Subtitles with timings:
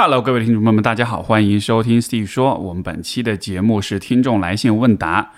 [0.00, 2.54] Hello，各位听众朋友们，大家好，欢迎收听 Steve 说。
[2.54, 5.32] 我们本期的节目是听众来信问答。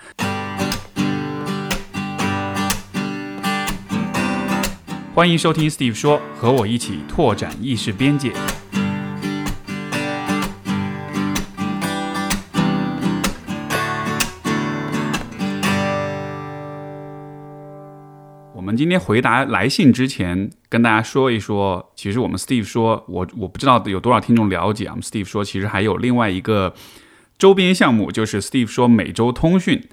[5.15, 8.33] 欢迎收听 Steve 说，和我一起拓展意识边界。
[18.75, 24.91] 今天回答来信之前，跟大家说一说，其实我们 Steve 说，我我不知道有多少听众了解啊。
[24.91, 26.73] 我们 Steve 说，其实还有另外一个
[27.37, 29.83] 周边项目，就是 Steve 说每周通讯。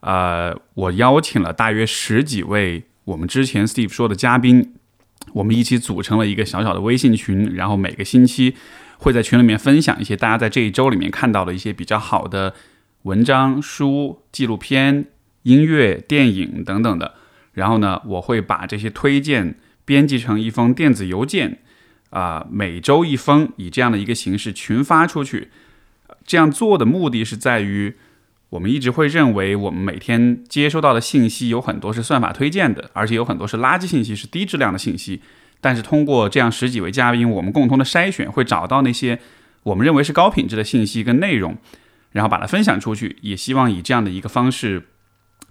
[0.00, 4.74] 呃，我邀请了大约十几位我们之前 Steve 说的嘉宾，
[5.32, 8.54] 我们一起组成了一个小小的微信群，然后每个星期
[8.98, 12.54] 会在群里面分享一些大家在这一周里面看到的一些比较好的
[13.02, 15.06] 文章、书、纪录片、
[15.42, 17.14] 音乐、电影等等的。
[17.58, 21.58] 然后呢，我会把这些推荐编辑成一封电子邮件，
[22.10, 25.48] 啊，每周一封，以这样的一个形式群发出去。
[26.24, 27.96] 这样做的目的是在于，
[28.50, 35.20] 我们一直会认为我们每天接收到的信息有很多是算法推荐的，而且有很多是垃圾信息，是低质量的信息。
[35.60, 39.18] 但是通过这样十几位嘉宾，我们共同的筛选，会找到那些
[39.64, 41.58] 我们认为是高品质的信息跟内容，
[42.12, 43.16] 然后把它分享出去。
[43.22, 44.84] 也希望以这样的一个方式，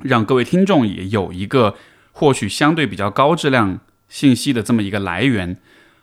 [0.03, 1.75] 让各位听众也有一个。
[2.17, 3.79] 获取相对比较高质量
[4.09, 5.55] 信息的这么一个来源，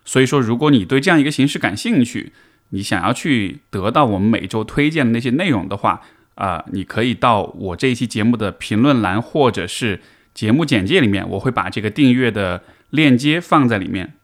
[0.04, 2.32] 所以说，如果你对这样一个形式感兴趣，
[2.68, 6.02] 你想要去得到我们每周推荐的那些内容的话，
[6.36, 10.00] 啊，你可以到我这一期节目的评论栏或者是
[10.32, 14.14] 节目简介里面，我会把这个订阅的链接放在里面。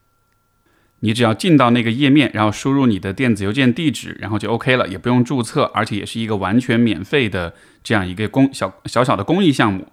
[1.01, 7.53] 你只要进到那个页面，然后输入你的电子邮件地址，然后就 OK 了，也不用注册，而且也是一个完全免费的
[7.83, 9.89] 这样一个公小小小的公益项目。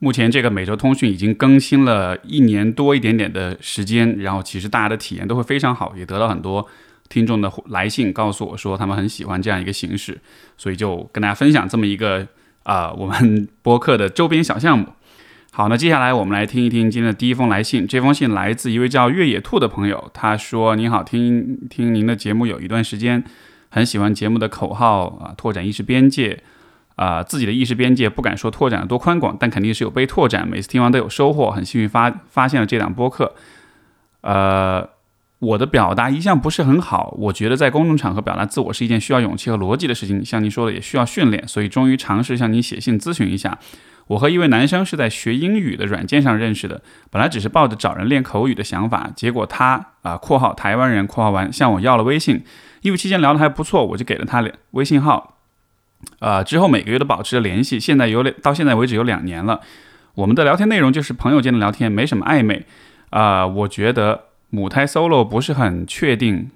[0.00, 6.66] 目前这个每周通讯已经更新了一年多一点点的时间，然后其实大家的体验都会非常好，也得到很多
[7.08, 10.20] 听众的来信，告诉我说他们很喜欢这样一个形式，
[10.58, 12.26] 所以就跟大家分享这么一个
[12.64, 14.88] 啊我们播客的周边小项目。
[15.52, 23.24] 好，那接下来我们来听一听今天的第一封来信，这封信来自一位叫越野兔的朋友，他说：“您好，听听您的节目有一段时间，
[23.70, 26.42] 很喜欢节目的口号啊，拓展意识边界。”
[26.96, 30.46] 啊，自己的意识边界不敢说拓展多宽广，但肯定是有被拓展。
[30.46, 33.34] 每次听完都有收获，很幸运发发现了这档播客。
[34.20, 34.88] 呃，
[35.40, 40.24] 我的表达一向不是很好，我觉得在公众场合表达自我是一件需要勇气和逻辑的事情。
[40.24, 43.58] 像您说的，也需要训练，所以终于尝试向您写信咨询一下。
[44.06, 52.44] 我和一位男生是在学英语的软件上认识的，本来只是抱着找人练口语的想法，结果他啊（括号台湾人）（括号完）向我要了微信，
[52.82, 55.33] 因为期间聊得还不错，我就给了他微信号。
[56.18, 59.60] 呃，之后每个月都保持着联系，现在有两到现在为止有两年了。
[60.14, 62.64] 我们的聊天内容就是朋友间的聊天，没什么暧昧。
[63.10, 66.50] 啊，我觉得母胎 solo 不是很确定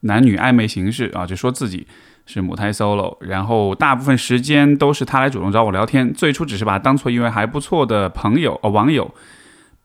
[0.00, 1.86] 男女暧昧形式啊，就说自己
[2.26, 6.12] 是母胎 solo，然后大部分时间都是他来主动找我聊天。
[6.12, 9.14] 最初只是把他当做一位还不错的朋友呃网友，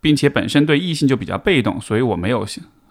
[0.01, 2.45] 并且本身对异性就比较被动，所以我没有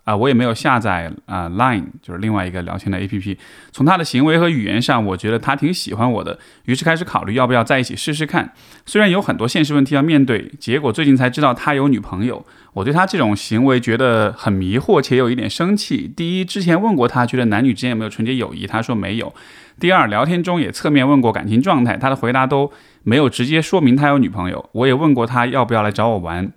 [0.07, 3.37] 啊，我也没有下载啊，Line 就是另外一个聊天的 APP。
[3.73, 8.53] 从他的行为和语言上，我觉得他挺喜欢我的，于是开始考虑要不要在一起试试看。
[8.87, 12.47] 虽然有很多现实问题要面对，结果最近才知道他有女朋友。
[12.75, 16.07] 我对他这种行为觉得很迷惑，且有一点生气。
[16.17, 19.35] 第一，之前问过他，觉得男女之间有没有纯洁友谊，他说没有。
[19.81, 22.71] 第二，聊天中也侧面问过感情状态，他的回答都
[23.03, 24.71] 没有直接说明他有女朋友。
[24.71, 26.53] 我也问过他要不要来找我玩。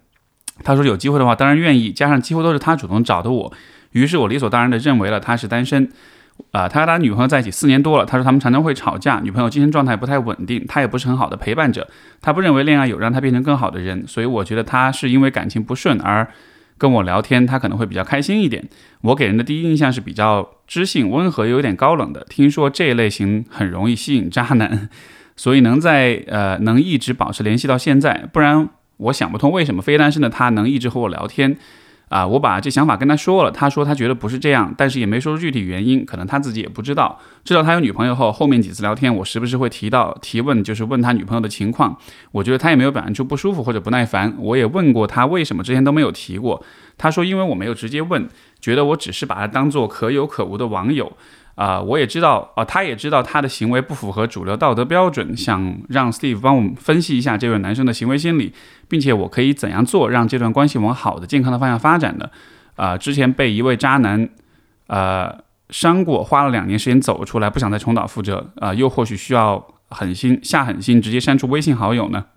[0.64, 1.92] 他说有机会的话，当然愿意。
[1.92, 3.54] 加上几乎都是他主动找的我，
[3.92, 5.90] 于是我理所当然的认为了他是单身。
[6.52, 8.06] 啊，他和他女朋友在一起四年多了。
[8.06, 11.86] 他说他们常常会吵架，女朋友精神状态不太稳定，他也不是很好的陪伴者。
[12.22, 16.26] 他不认为恋爱有让他变成更好的人，所以我觉得他是因为感情不顺而
[16.78, 18.70] 跟我聊天，他可能会比较开心一点。
[19.02, 22.26] 我给人的第一印象是比较知性、温和又有点高冷的。
[22.30, 24.88] 听说这一类型很容易吸引渣男，
[25.36, 28.70] 所以能在呃能一直保持联系到现在，不然。
[29.00, 31.58] 我想不通为什么非单身的他能一直和我聊天，
[32.10, 37.20] 啊，我把这想法跟他说了，他说他觉得不是这样，但是也没说出具体原因，可能他自己也不知道。
[37.46, 41.98] 知道他有女朋友后，后面几次聊天，我时不时会提到提问，就是问他女朋友的情况。
[42.32, 44.34] 我觉得他也没有表现出不舒服或者不耐烦。
[44.38, 46.64] 我也问过他为什么之前都没有提过，
[46.98, 48.28] 他说因为我没有直接问，
[48.60, 51.12] 觉得我只是把他当做可有可无的网友。
[51.60, 58.54] 啊，我也知道，啊，他也知道他的行为不符合主流道德标准，想让 Steve 帮我们分析一下这位男生的行为心理，
[58.88, 62.30] 并且我可以怎样做，让这段关系往好的、健康的方向发展呢。
[62.78, 64.30] 啊，之前被一位渣男，
[64.88, 72.28] 呃，伤过，花了两年时间走出来，不想再重蹈覆辙，啊，又或许需要狠心下狠心，直接删除微信好友呢？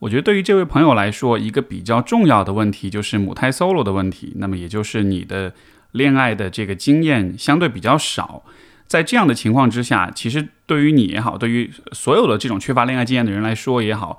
[0.00, 5.54] 我觉得对于这位朋友来说，一个比较重要的问题就是母胎 solo 的问题，那么也就是你的。
[5.92, 8.44] 恋爱的这个经验相对比较少。
[8.86, 14.18] 在这样的情况之下，其实对于你也好，对于所有的这种缺乏恋爱经验的人来说也好，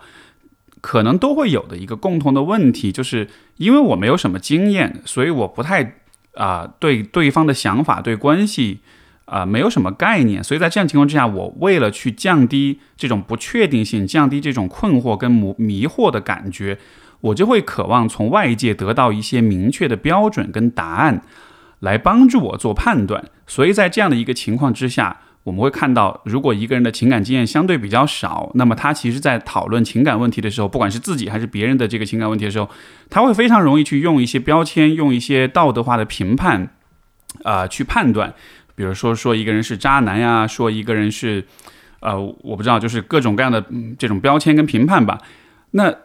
[0.79, 3.27] 可能都会有的一个共同的问题，就是
[3.57, 5.95] 因为我没有什么经验，所以我不太
[6.35, 8.81] 啊对对方的想法、对关系
[9.25, 16.77] 啊没有什么概念，所以在这样情况之下，我为了去降低这种不确定性，降低这种困惑跟迷迷惑的感觉，
[17.21, 21.23] 我就会渴望从外界得到一些明确的标准跟答案。
[21.79, 32.69] 来帮助我做判断，所以在这样的一个情况之下，我们会看到，如果一个人的情感经验相对比较少，那么他其实在讨论情感问题的时候，不管是自己还是别人的这个情感问题的时候，
[33.09, 36.75] 他会非常容易去用一些标签，用一些道德化的评判，
[37.43, 38.33] 啊，去判断，
[38.75, 41.45] 比如说说一个人是渣男呀，说一个人是，
[42.01, 43.65] 呃，我不知道，就是各种各样的
[43.97, 45.17] 这种标签跟评判吧。
[45.71, 45.95] 那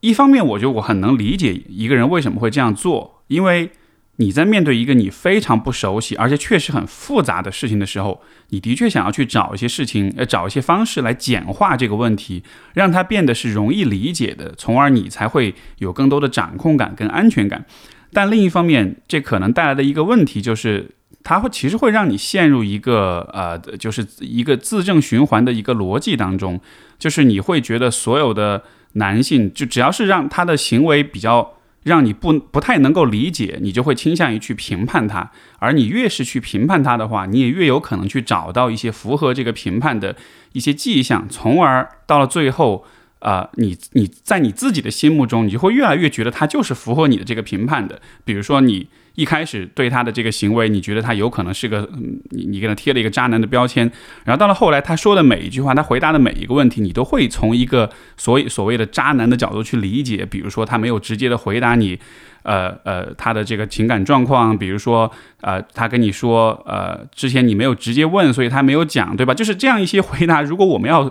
[0.00, 3.70] 一方面，我觉得我很能理解一个人为什么会这样做，因为。
[4.16, 12.44] 你在面对一个你非常不熟悉，而且确实很复杂的事情的时候，你的确想要去找一些事情，呃，找一些方式来简化这个问题，
[12.74, 17.66] 让它变得是容易理解的，从而你才会有更多的掌控感跟安全感。
[18.12, 20.88] 但另一方面，这可能带来的一个问题就是，
[21.24, 26.60] 它会其实会让你陷入一个呃，就是一个自证循环的一个逻辑当中，
[27.00, 28.62] 就是你会觉得所有的
[28.92, 31.54] 男性，就只要是让他的行为比较。
[31.84, 40.16] 让你不不太能够理解，你就会倾向于去评判它，而你越是去评判它的话，你也越有可能去找到一些符合这个评判的
[40.52, 42.84] 一些迹象，从而到了最后，
[43.24, 48.86] 啊，你你在你自己的心目中，你就会越来越觉得他就是符合你的这个评判的，比如说你。
[49.16, 51.88] 一开始对他的这个行为，你觉得他有可能是个，
[52.30, 53.88] 你你给他贴了一个渣男的标签，
[54.24, 60.26] 然后到了后来他说的每一句话，他回答的每一个问题，你都会从一个所以所谓的渣男的角度去理解。
[60.26, 61.96] 比如说他没有直接的回答你，
[62.42, 65.08] 呃呃他的这个情感状况，比如说
[65.42, 69.32] 呃他跟你说，呃之前你没有直接问，所以他没有讲，对吧？
[69.32, 71.08] 就是这样一些回答，如果我们要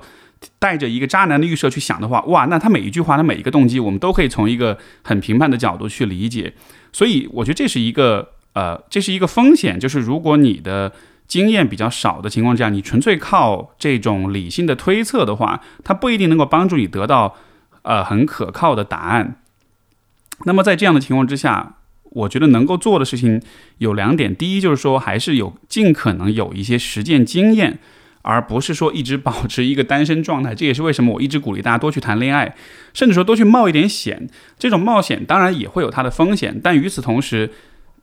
[0.60, 6.54] 带着一个渣男的预设去想的话，哇，那他每一句话，他每一个动机，我们都可以从一个很评判的角度去理解。
[6.92, 10.92] 所以我觉得这是一个呃，这是一个风险，就是如果你的
[11.28, 17.36] 经验比较少的情况下，你纯粹靠这种理性的推测的话，它不一定能够帮助你得到
[17.82, 19.40] 呃很可靠的答案。
[20.46, 23.42] 那么在这样的情况之下，我觉得能够做的事情
[23.78, 27.80] 有两点，第一就是说还是有尽可能有一些实践经验。
[28.24, 32.56] 而不是说一直保持一个单身状态，这也是为什么我一直鼓励大家多去谈恋爱，
[32.94, 34.30] 甚至说多去冒一点险。
[34.58, 37.52] 这种冒险当然也会有它的风险，但与此同时，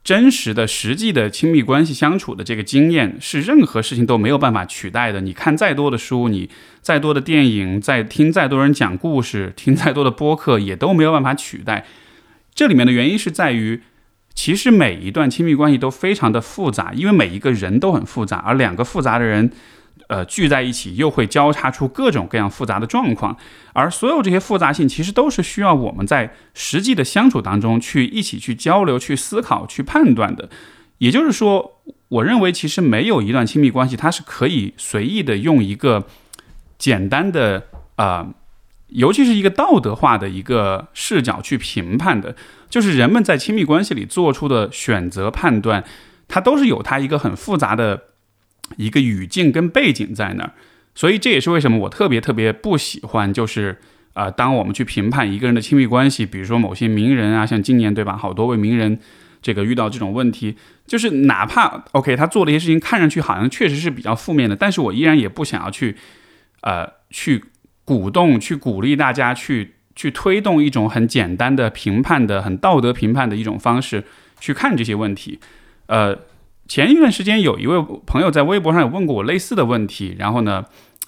[0.03, 5.21] 真实的、实际的亲密关系相处的这个经验是任何事情都没有办法取代的。
[5.21, 6.49] 你看再多的书，你
[6.81, 11.85] 再多的电影，再听再多人讲故事，听再多的播客，也都没有办法取代。
[12.53, 13.81] 这里面的原因是在于，
[14.35, 19.51] 其实每一段亲密关系都非常的复杂，因为每一个人都很复杂，而两个复杂的人。
[20.11, 23.37] 呃，聚在一起又会交叉出各种各样复杂的状况，
[23.71, 30.49] 而所有这些复杂性其实都是需要我们在实际的相处当中去一起去交流、去思考、去判断的。
[30.97, 36.05] 也就是说，我认为其实没有一段亲密关系，它是可以随意的用一个
[36.77, 38.33] 简单的啊，
[38.89, 42.35] 尤其是一个道德化的一个视角去评判的。
[42.69, 45.85] 就是人们在亲密关系里做出的选择判断，
[46.27, 48.10] 它都是有它一个很复杂的。
[48.77, 50.53] 一个语境跟背景在那儿，
[50.95, 53.77] 所以这也是为什么我特别特别不喜欢，就是
[54.13, 58.99] 啊，当我们去评判一个人的亲密关系，比如说某些名人啊，像今年对吧，好多位名人
[59.41, 65.95] 这个遇到这种问题，就是哪怕 OK 他做的一些事情看上去好像确实是比较负面的，但是我依然也不想要去
[66.61, 67.43] 呃去
[67.85, 74.03] 鼓动、去鼓励大家去去推动一种很简单的评判的、很道德评判的一种方式
[74.39, 75.39] 去看这些问题，
[75.87, 76.17] 呃。
[76.71, 80.63] 前一段时间，有一位朋友在微博上有问过我类似的问题，然后呢，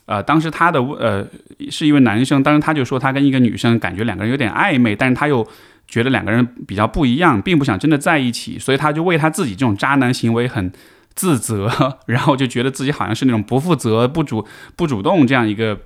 [0.07, 1.25] 呃，当时他的呃
[1.69, 5.47] 是一位男生，当时他就说他跟一个女生感觉两个人有点暧昧，但是他又
[5.87, 10.69] 觉得两个人比较不一样，并不想真的在一起，所以他就为他自己这种渣男行为很
[11.15, 11.71] 自责，
[12.07, 15.79] 然后就觉得自己好像是那种不负责、不主不主动这样一个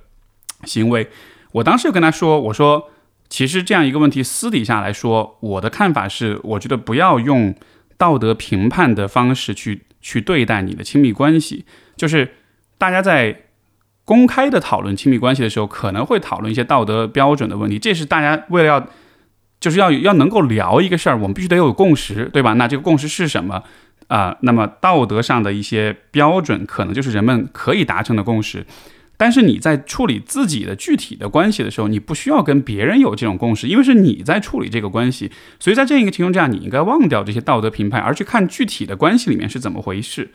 [0.64, 1.08] 行为。
[1.52, 2.90] 我当时就跟他说，我说
[3.28, 7.54] 其实这样一个问题，私底下来说，我的看法是，我觉得不要用。
[7.98, 12.32] 道德评判的方式去去对待你的亲密关系，就是
[12.78, 13.42] 大家在
[14.04, 17.78] 公开的讨论亲密关系的时候，可能会讨论一些道德标准的问题。
[17.78, 18.88] 这是大家为了要，
[19.60, 22.54] 就是要要能够聊一个事儿，我们必须得有共识，对吧？
[22.54, 23.62] 那这个共识是什么
[24.06, 24.34] 啊？
[24.40, 28.64] 那么道德上的一些标准，可能就是人们可以达成的共识。
[29.18, 35.30] 但是你在处理自己的具体的关系的时候，你不需要跟别人有这种共识，因为是你在处理这个关系。
[35.58, 40.30] 所以在这样一个情况下，你应该忘掉这些道德评判，而去看具体的关系里面是怎么回事。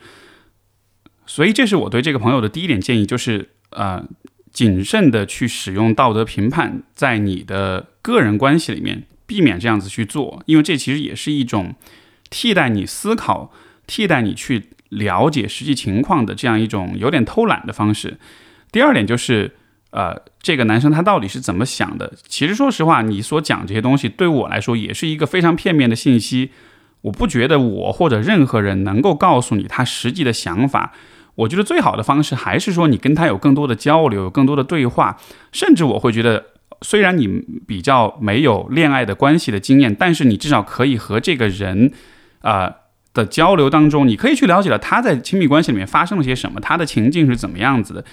[1.26, 4.06] 所以这是我对这个朋友的第一点建议，就是呃，
[4.52, 11.74] 谨慎的去使用道德评判，在你的个人关系里面，避免这样子去做，因为这其实也是一种
[12.30, 13.54] 替代你思考、
[13.88, 18.18] 替代你去了解实际情况的这样一种有点偷懒的方式。
[18.74, 19.50] 第二点就是，
[19.92, 22.12] 呃，这个男生他到底是怎么想的？
[22.28, 26.52] 其实说实话，你所讲这些东西对我来说也是一个非常片面的信息。
[27.02, 30.94] 我不觉得我或者任何人能够告诉你他实际的想法。
[31.36, 35.18] 我觉得最好的方式还是说你跟他有更多的交流，有更多的对话。
[35.52, 36.46] 甚至我会觉得，
[36.82, 37.28] 虽然你
[37.68, 41.92] 比较没有恋爱的关系的经验，但是你至少可以和这个人，
[42.42, 42.74] 啊
[43.14, 48.04] 的交流当中，你可以去了解了他在亲密关系里面发生了些什么，他的情境是怎么样子的。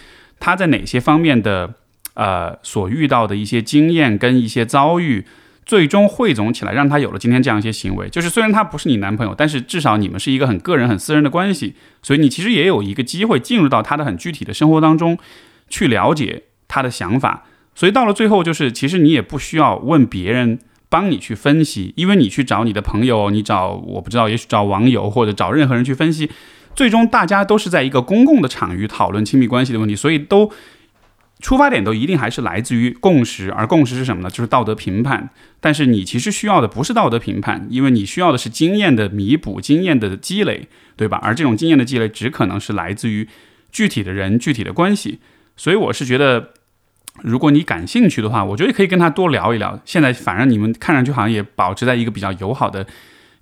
[0.40, 1.74] 他在哪些方面的
[2.14, 5.24] 呃所遇到的一些经验跟一些遭遇，
[5.64, 8.08] 最终汇总起来，让他有了今天这样一些行为。
[8.08, 15.16] 就是虽然他不是你男朋友，但是至少你们是一个很个人、很私人的关系，所以你其实也有一个机会进入到他的很具体的生活当中，
[15.68, 17.44] 去了解他的想法。
[17.74, 26.28] 所以到了最后，就是其实你也不需要问别人帮你去分析，因为你去找你的朋友，你找我不知道，也许找网友或者找任何人去分析。
[26.80, 30.50] 最终，大家都是在一个公共的场域讨论亲密关系的问题，所以都
[31.38, 34.30] 出发点都一定还是来自于共识，而共识是什么呢？
[34.30, 35.28] 就是道德评判。
[35.60, 41.20] 但是你其实需要的不是道德评判，因为你需要的是经验的弥补、经验的积累，对吧？
[41.22, 43.28] 而这种经验的积累只可能是来自于
[43.70, 45.18] 具体的人、具体的关系。
[45.58, 46.54] 所以我是觉得，
[47.22, 49.78] 如果你感兴趣的话，我觉得可以跟他多聊一聊。
[49.84, 52.86] 现在反正你们看上去好像也保持在一个比较友好的。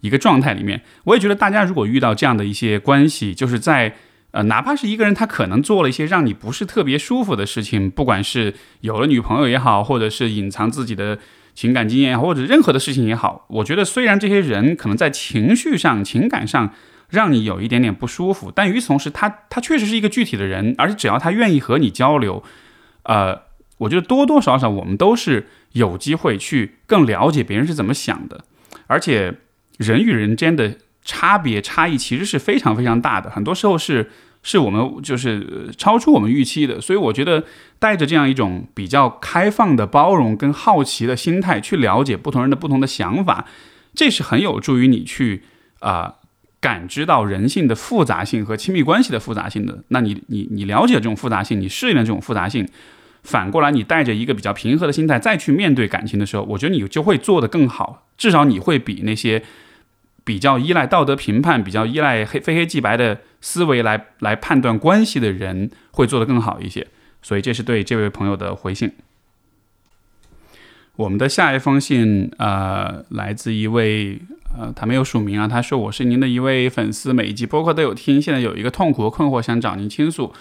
[0.00, 3.96] 一个状态里面，我也觉得大家如果遇到这样的一些关系，就是在
[4.30, 11.18] 呃，哪怕是一个人他可能做了一些让你不是特别舒服的事情，不管是有了女朋友也好，或者是隐藏自己的
[11.54, 16.74] 情感经验，或者任何的事情也好，我觉得虽然这些人可能在情绪上、情感上
[17.08, 22.44] 让你有一点点不舒服，但与此同时，他他确实是一个具体的人，而且只要他愿意和你交流，
[23.04, 23.40] 呃，
[23.78, 28.44] 我觉得多多少少我们都是有机会去更了解别人是怎么想的，
[28.86, 29.34] 而且。
[29.78, 34.10] 人与人间的差别差异其实是非常非常大的，很多时候是
[34.42, 37.44] 是我们就是超出我们预期的，所以我觉得
[37.78, 43.46] 带着这样一种比较开放的包容跟好奇的心态去了解不同人的不同的想法，
[43.94, 45.42] 这是很有助于你去
[45.80, 46.16] 啊
[46.60, 49.82] 感知到人性的复杂性和亲密关系的复杂性的。
[49.88, 52.68] 那你你你了解这种复杂性，你适应了这种复杂性，
[53.22, 59.42] 反过来你带着一个比较平和的心态再去面对感情的时候，我觉得你就会做得更好，至少你会比那些。
[60.28, 66.86] 比较依赖道德评判、比较依赖黑非黑即白的思维来来判断关系的人，会做得更好一些。
[67.22, 68.92] 所以这是对这位朋友的回信。
[70.96, 74.20] 我们的下一封信，呃，来自一位，
[74.54, 75.48] 呃，他没有署名啊。
[75.48, 80.34] 他说：“我是您的一位粉丝，每一集播客都有听，现在有一个痛苦和困惑想找您倾诉。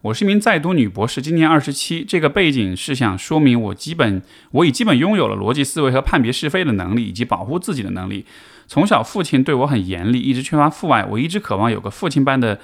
[0.00, 2.02] 我是一名在读女博士，今年二十七。
[2.02, 4.22] 这个背景是想说明我基本
[4.52, 8.24] 我已基本拥有了逻辑思维和判别是非的能力，以及保护自己的能力。”
[8.66, 11.04] 从小父亲对我很严厉，一直缺乏父爱。
[11.04, 12.58] 我一直渴望有个父亲般的，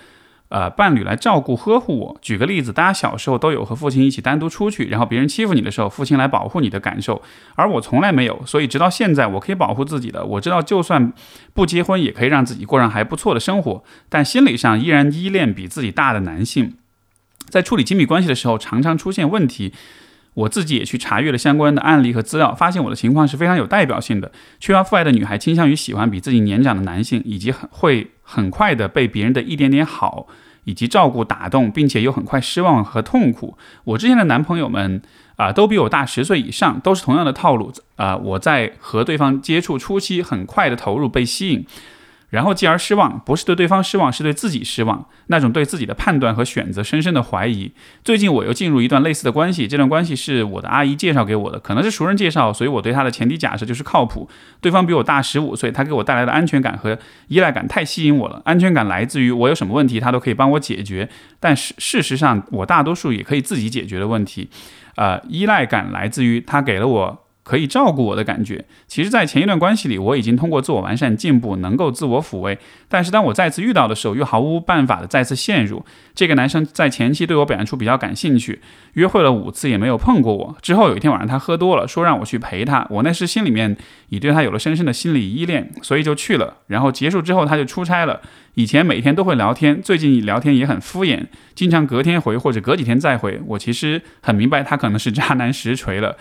[0.48, 2.18] 呃，伴侣来照顾呵护我。
[2.20, 7.22] 举个例子，大家小时候都有和父亲一起单独出去，然后别人欺负你的时候，父亲来保护你的感受，
[7.54, 8.42] 而我从来没有。
[8.44, 10.24] 所以直到现在，我可以保护自己的。
[10.24, 11.12] 我知道，就算
[11.54, 16.74] 不结婚，也可以让自己过上还不错的生活，但心理上依然依恋比自己大的男性。
[17.48, 19.72] 在处理亲密关系的时候，常常出现问题。
[20.34, 24.30] 我自己也去查阅了相关的案例和资料，发现我的情况是非常有代表性的。
[24.58, 30.28] 缺乏父爱的女孩倾向于喜欢比自己年长的男性，以及很会很快的被别人的一点点好
[30.64, 33.56] 以及照顾打动，并且又很快失望和痛苦。
[33.84, 35.02] 我之前的男朋友们
[35.36, 38.16] 啊，都比我大十岁以上，都是同样的套路啊。
[38.16, 41.66] 我在和对方接触初期，很快的投入被吸引。
[42.30, 45.06] 然后继而失望，不是对对方失望，是对自己失望。
[45.26, 47.72] 那种对自己的判断和选择深深的怀疑。
[48.02, 54.28] 最近我又进入一段类似的关系，这段关系是我的阿姨介绍给我的，可能是熟人介绍，所以我对他的前提假设就是靠谱。
[54.60, 58.40] 对方比我大十五岁，他给我带来的安全感和依赖感太吸引我了。
[58.44, 61.08] 安全感来自于我有什么问题，他都可以帮我解决，
[61.38, 64.48] 但是事实上我大多数也可以自己解决的问题。
[64.96, 68.64] 呃，依赖感来自于他给了我可以照顾我的感觉。
[68.86, 72.56] 其实，在前一段关系里，我已经通过自我完善进步，能够自我抚慰。
[72.88, 75.84] 但是，当我再次遇到的时候，又毫无办法的再次陷入。
[76.14, 78.60] 这个男生在前期对我表现出比较感兴趣，
[78.92, 80.56] 约会了五次也没有碰过我。
[80.62, 82.86] 之后有一天晚上，他喝多了，说让我去陪他。
[82.88, 83.76] 我那时心里面
[84.10, 86.58] 已对他有了深深的心理依恋，所以就去了。
[86.68, 88.20] 然后结束之后，他就出差了。
[88.54, 91.26] 以前每天都会聊天，最近聊天也很敷衍，
[91.56, 93.40] 经常隔天回或者隔几天再回。
[93.46, 96.16] 我其实很明白，他可能是渣男实锤了。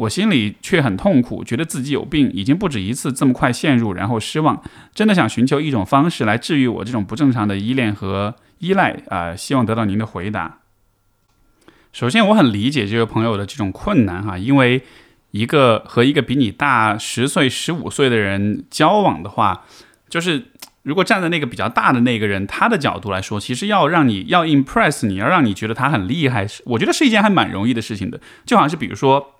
[0.00, 4.62] 我心里却很痛苦，觉得自己有病，已经不止一次这么快陷入，然后失望，
[4.94, 9.36] 真的想寻求一种方式来治愈我这种不正常的依恋和依赖啊！
[9.36, 10.60] 希望得到您的回答。
[11.92, 14.82] 首先，我很理解这位朋友的这种困难哈，因为
[15.32, 19.66] 一个和一个比你大十岁、十五岁的人交往的话，
[20.08, 20.46] 就是
[20.82, 29.34] 如果站在那个比较大的那个人他的角度来说，其实要让你要 impress 你要让你觉得他很厉害，我觉得是一件还蛮容易的事情的，就好像是比如说。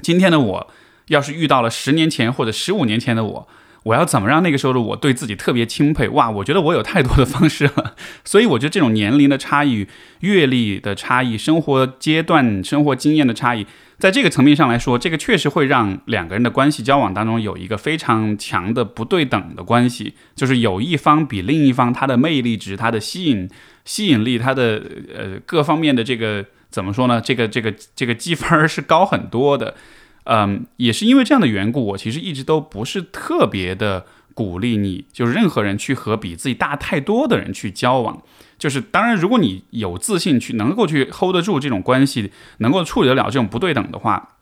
[0.00, 0.70] 今天的我，
[1.08, 3.48] 要是遇到了十年前或者十五年前的我，
[3.84, 6.08] 我要怎么让那个时候的我对自己特别钦佩？
[6.08, 7.94] 哇，我觉得我有太多的方式了。
[8.24, 9.86] 所以我觉得这种年龄的差异、
[10.20, 13.66] 阅历的差异、生活阶段、生活经验的差异，
[13.98, 23.48] 在这个层面上来说，这个确实会让两个人的关系交往当中有一个非常强的不对等的关系，就是有一方比另一方他的魅力值、他的吸引
[23.84, 24.82] 吸引力、他的
[25.14, 26.44] 呃各方面的这个。
[26.72, 27.20] 怎么说呢？
[27.20, 29.74] 这个这个这个积分是高很多的，
[30.24, 38.22] 嗯，也是因为这样的缘故，我其实一直都不是特别的鼓励你，就是任何人去和比自己大太多的人去交往。
[38.58, 44.36] 就是当然，如果你有自信去能够去 hold 得住这种关系，能够处理得了这种不对等的话，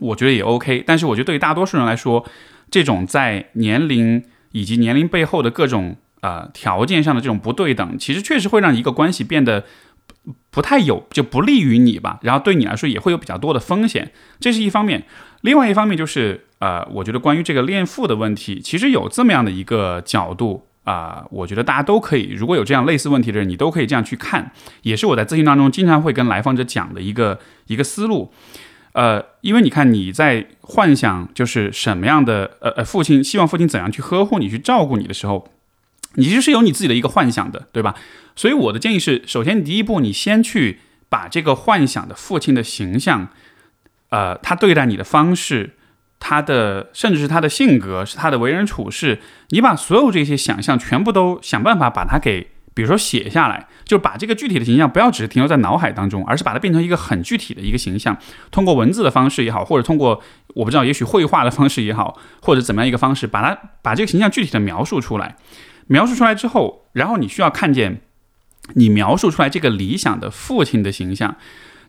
[0.00, 0.82] 我觉得也 OK。
[0.86, 2.24] 但是我觉得对于大多数人来说，
[2.70, 9.64] 这种在年龄以及年龄背后的各种呃条件上的这种不对等，其实确实会让一个关系变得。
[10.50, 15.04] 不太有就不利于你吧，然后对你来说也会有比较多的风险，这是一方面。
[15.42, 24.50] 另外一方面就是，呃，我觉得关于这个恋父的问题，其实有这么样的一个角度啊，我觉得大家都可以，如果有这样类似问题的人，你都可以这样去看，
[24.82, 28.32] 也是我在咨询当中经常会跟来访者讲的一个一个思路。
[28.94, 35.48] 呃，因为你看你在幻想就是什么样的，呃呃，父亲希望父亲怎样去呵护你、去照顾你的时候。
[36.14, 37.94] 你其实是有你自己的一个幻想的，对吧？
[38.34, 43.28] 所以我的建议是，首先第一步，你先去把这个幻想的父亲的形象，
[44.10, 45.76] 呃，他对待你的方式，
[46.18, 58.16] 他的甚至是他的性格，是他的为人处事，你把所有这些想象全部都想办法把它给，比如说写下来，就是把这个具体的形象不要只是停留在脑海当中，而是把它变成一个很具体的一个形象，
[58.50, 60.22] 通过文字的方式也好，或者通过
[60.54, 65.36] 我不知道，也许绘画的方式也好，或者怎么样一个方式，把它把这个形象具体的描述出来。
[65.88, 68.00] 描述出来之后，然后你需要看见
[68.74, 71.36] 你描述出来这个理想的父亲的形象。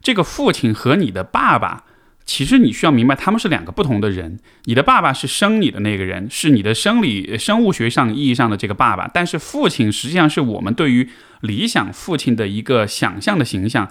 [0.01, 1.83] 这个父亲和你的爸爸，
[2.25, 4.39] 其实你需要明白，他们是两个不同的人。
[4.63, 11.09] 你的爸爸是生你的那个人，是你的生理生物学上意义上的这个爸爸，但是父亲实际上是我们对于
[11.41, 13.89] 理想父亲的一个想象的形象。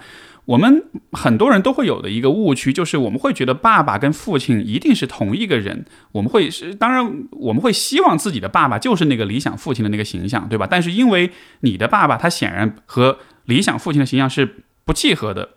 [0.49, 5.85] 我们很多人都会有的一个误区，就是我们会觉得爸爸跟父亲一定是同一个人。
[6.13, 10.65] 我们会是，当然我们会希望自己的爸爸就是那个理想父亲的那个形象，对吧？
[10.67, 15.49] 但是因为你的爸爸他显然和理想父亲的形象是不契合的，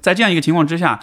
[0.00, 1.00] 在这样一个情况之下，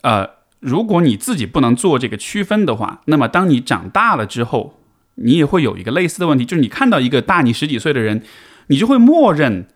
[0.00, 0.26] 呃，
[0.60, 4.80] 如果你自己不能做这个区分的话，那么当你长大了之后，
[5.16, 8.22] 你也会有一个类似的问题，就是你看到一个大你十几岁的人，
[8.68, 9.66] 你就会默认。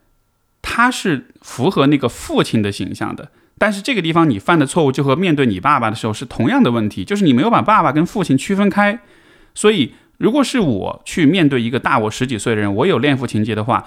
[0.66, 8.98] 他是符合那个父亲的形象的，但是这个地方你犯的错误就和面对你爸爸的时候是同样的问题，就是你没有把爸爸跟父亲区分开。
[9.54, 13.86] 所以，如果是我去面对一个大我十几岁的人，我有恋父情节的话，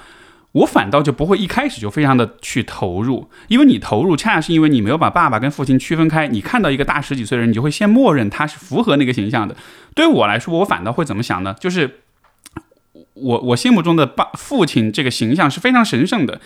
[0.54, 6.28] 我反倒就不会一开始就非常的去投入，因为你投入恰恰是因为你没有把爸爸跟父亲区分开。
[6.28, 9.58] 你看到一个大十几岁的人，你就会先默认他是符合那个形象的。
[9.94, 11.54] 对我来说，我反倒会怎么想呢？
[11.60, 12.00] 就是
[13.14, 16.40] 我我心目中的爸父亲这个形象是非常神圣的。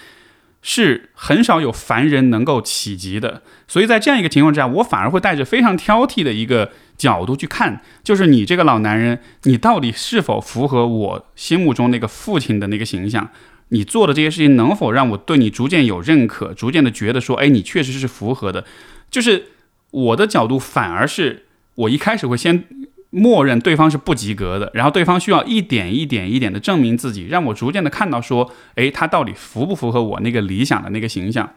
[0.62, 13.30] 是很少有凡人能够企及的，所以在这样一个情况之下，我反而会带着非常挑剔的一个角度去看，就是你这个老男人，你到底是否符合我心目中那个父亲的那个形象？
[13.70, 18.66] 你做的这些事情能否让我对你逐渐有认可，逐渐的觉得说，哎，你确实是符合的？
[19.10, 19.46] 就是
[19.90, 21.46] 我的角度反而是
[21.76, 22.66] 我一开始会先。
[23.12, 31.52] 默认对方是不及格的，然后对方需要一点一点一点的证明自己，让我逐渐的看到说，诶，他到底符不符合我那个理想的那个形象？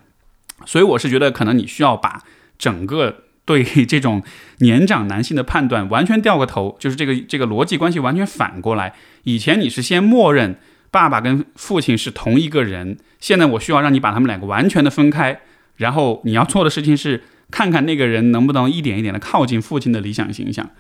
[0.67, 2.23] 所以我是觉得，可能你需要把
[2.59, 4.23] 整个对这种
[4.59, 8.95] 年长男性的判断完全掉个头，就是这个这个逻辑关系完全反过来。
[9.23, 10.57] 以前你是先默认
[10.91, 15.41] 爸爸跟父亲是同一个人，现在我需要让你把他们两个完全的分开，
[15.77, 20.71] 然后你要做的事情是看看那个人能不能一点一点的靠近父亲的理想形象。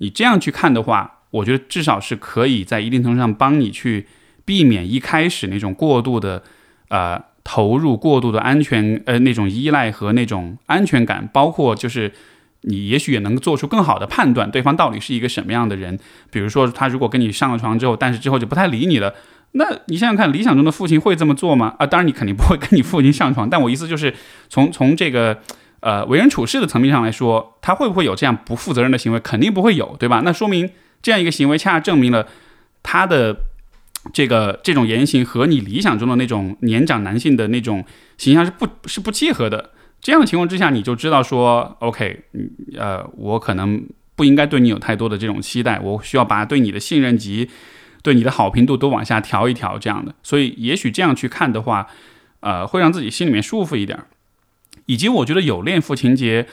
[0.00, 4.06] 你这样去看的话，我觉得至少是可以在一定程度上帮你去
[4.44, 6.42] 避免一开始那种过度的
[6.88, 12.12] 呃投入、过度的安全呃那种依赖和那种安全感，包括就是
[12.62, 15.98] 你也许也能做出更好的判断，对方到底是一个什么样的人。
[16.30, 19.14] 比如说他如果跟你上了床之后，但是之后就不太理你了。
[19.52, 21.74] 那你想想看，理想中的父亲会这么做吗？
[21.78, 23.50] 啊，当然你肯定不会跟你父亲上床。
[23.50, 24.14] 但我意思就是，
[24.48, 25.40] 从从这个
[25.80, 29.20] 呃为人处事的层面上来说，他会不会有这样不负责任的行为？
[29.20, 30.22] 肯定不会有，对吧？
[30.24, 30.70] 那说明
[31.02, 32.26] 这样一个行为恰恰证明了
[32.82, 33.36] 他的
[34.12, 37.84] 这个这种言行和你理想中的那种年长男性的那种
[38.16, 39.70] 形象是不是不契合的。
[40.00, 42.24] 这样的情况之下，你就知道说，OK，
[42.78, 43.84] 呃，我可能
[44.16, 47.50] 不应该对你有太多的这种期待，我需要把对你的信任及。
[48.02, 51.86] 对你的好评度都往下调一调，这样的，所以也许这样去看的话，
[52.40, 53.98] 呃，会让自己心里面舒服一点。
[54.90, 56.46] 以及我觉得有恋父情节，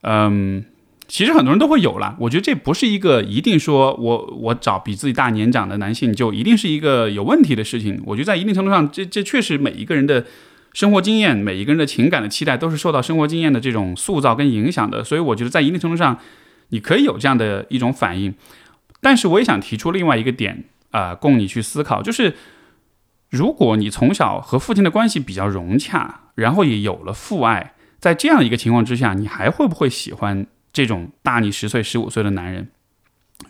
[0.00, 0.64] 嗯，
[1.06, 2.16] 其实很多人都会有啦。
[2.20, 8.00] 我觉得这不是一个一定说我我找比自己大年长的男性就一定是一个有问题的事情。
[8.06, 10.24] 我觉得在一定程度上，这这确实每一个人的
[10.72, 15.04] 生活经验，每一个人的情感的期待都是受到生活经验的这种塑造跟影响的。
[15.04, 16.18] 所以我觉得在一定程度上，
[16.70, 18.34] 你可以有这样的一种反应。
[19.00, 20.64] 但是我也想提出另外一个点。
[20.92, 22.34] 啊，供你去思考，就是
[23.30, 27.72] 如果你从小和父亲的关系比较融洽，然后也有了父爱，
[28.02, 32.68] 在这样一个情况之下，你还会不会喜欢这种大你十岁、十五岁的男人？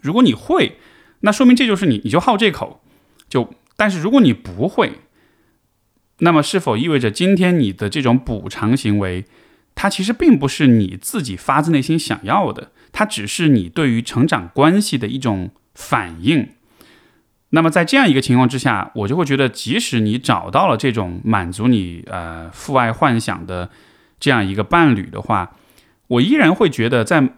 [0.02, 0.76] 如果你会，
[1.20, 2.82] 那说明这就是你，你就好这口。
[3.30, 4.98] 就，但是如果你不会，
[6.18, 9.24] 那么是否意味着今天你的这种补偿行为，
[9.74, 16.50] 它其实并不是你自己发自内心想要的，它只是你对于成长关系的一种反应？
[17.48, 23.70] 那么在这样一个情况之下，我就会觉得，即使你找到了这种满足你呃父爱幻想的
[24.22, 25.56] 这样一个伴侣的话，
[26.06, 27.28] 我依然会觉得，在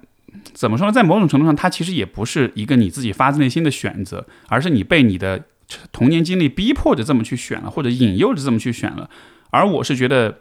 [0.53, 5.45] 怎么说呢，在某种程度上，它其实也不是一个你自己发自内心的选择，而是你被你的
[5.93, 9.09] 童年经历逼迫着这么去选了，或者引诱着这么去选了。
[9.49, 10.41] 而我是觉得，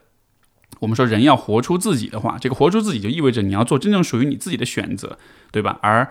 [0.79, 5.17] 我们说人要活出自己的话，这个活出自己就意味着你要做真正属于你自己的选择，
[5.49, 5.79] 对吧？
[5.81, 6.09] 而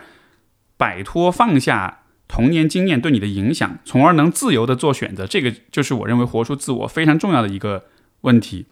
[0.79, 1.99] 摆脱放下。
[2.29, 7.85] 童年经验对你的影响，从而能自由的做选择，这个就是我认为活出自我非常重要的一个
[8.23, 8.65] 问题。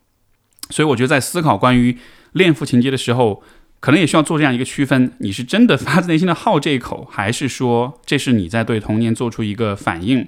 [0.71, 1.97] 所以我觉得在思考关于
[2.33, 3.43] 恋父情节的时候，
[3.81, 10.27] 可能也需要做这样一个区分：你是真的发自内心的好这一口，还是说这是你在对童年做出一个反应？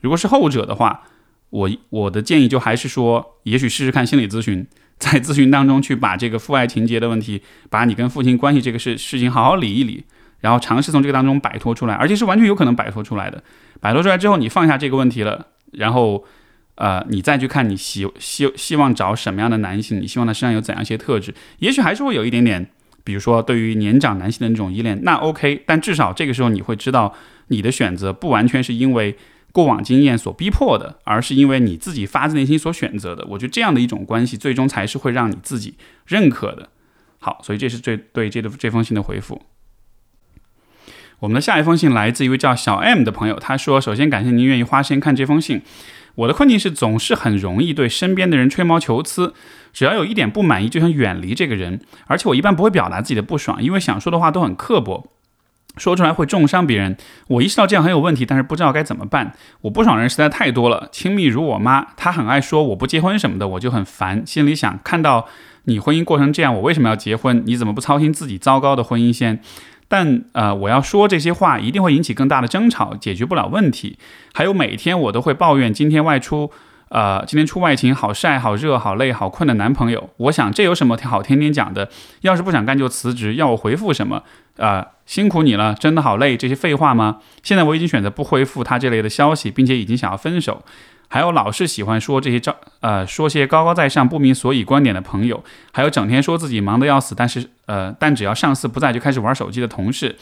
[0.00, 1.04] 如果是后者的话，
[1.50, 4.66] 我我的建议就还是说，也许试试看心理咨询，
[4.98, 10.04] 在咨询当中去把这个父爱情节的问题，把你跟父亲关系这个事事情好好理一理。
[10.40, 13.42] 然后尝试从这个当中摆脱出来，而且是完全有可能摆脱出来的。
[13.80, 16.22] 摆脱出来之后，你放下这个问题了，然后，
[16.76, 22.68] 呃，你再去看你希希希望找什么样的男性，你希望他身上有怎样一些特质，也许还是会有一点点，
[23.04, 25.62] 比如说对于年长男性的那种依恋，那 OK。
[25.66, 27.14] 但至少这个时候你会知道，
[27.48, 29.16] 你的选择不完全是因为
[29.52, 33.24] 过往经验所逼迫的，而是因为你自己发自内心所选择的。
[33.30, 35.74] 我觉得这样的一种关系，最终才是会让你自己
[36.06, 36.70] 认可的。
[37.20, 39.40] 好，所以这是最对这这封信的回复。
[41.20, 45.62] 我们的下一封信来自一位叫小 M 的朋友，他说：“首先感谢您愿意花时间看这封信。
[46.16, 49.34] 我的困境是总是很容易对身边的人吹毛求疵，
[49.72, 55.10] 只要有一点不满意就想远离这个人，而且我一般不会表达自己的不爽，因为想说的话都很刻薄，
[55.76, 56.96] 说出来会重伤别人。
[57.26, 59.34] 我意识到这样很有问题，但是不知道该怎么办。
[59.62, 65.26] 我不爽人实在太多了，亲密如我妈，她很爱说我不结婚什么的，我就很烦，心里想看到
[65.64, 67.42] 你婚姻过成这样，我为什么要结婚？
[67.44, 69.40] 你怎么不操心自己糟糕的婚姻先？”
[69.96, 73.96] 但呃，我要说这些话一定会引起更大的争吵，解决不了问题。
[74.32, 76.50] 还有每天我都会抱怨今天外出，
[76.88, 80.10] 呃，今天出外勤好晒、好热、好累、好困的男朋友。
[80.16, 81.88] 我想这有什么好天天讲的？
[82.22, 83.36] 要是不想干就辞职。
[83.36, 84.24] 要我回复什么？
[84.56, 87.18] 呃，辛苦你了，真的好累，这些废话吗？
[87.44, 90.64] 现在我已经选择不回复他这类的消息，并且已经想要分手。
[91.08, 100.16] 还有老是喜欢说这些招呃说些高高在上不明所以观点的朋友，还有整天说自己忙得要死，但是呃但只要上司不在就开始玩手机的同事，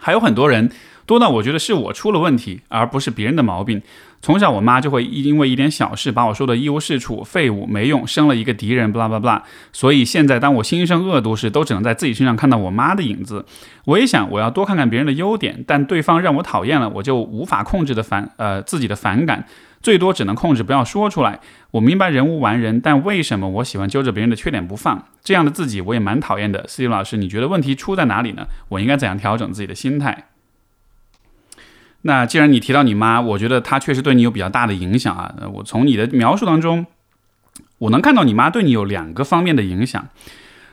[0.00, 0.70] 还有很多人
[1.06, 3.82] 多到我觉得是我出了问题，而不是别人的毛病。
[4.22, 9.40] 从小我妈就会因为一点小事把我说的一无是处、废物、没用，生了一个敌人，blah blah blah。
[9.72, 13.46] 所以现在当我心生恶毒时，都只能在自己身上看到我妈的影子。
[13.86, 19.46] 我也想我要多看看别人的优点，但对方让我讨厌了，我就无法控制的反呃自己的反感。
[19.82, 21.40] 最多只能控制不要说出来。
[21.70, 25.06] 我明白人无完人，但为什么我喜欢揪着别人的缺点不放？
[25.22, 26.66] 这样的自己我也蛮讨厌的。
[26.68, 28.46] 思雨老师，你觉得问题出在哪里呢？
[28.68, 30.26] 我应该怎样调整自己的心态？
[32.02, 35.34] 那既然你提到你妈，我觉得她确实对你有比较大的影响啊。
[35.54, 36.86] 我从你的描述当中，
[37.78, 40.08] 我能看到你妈对你有两个方面的影响。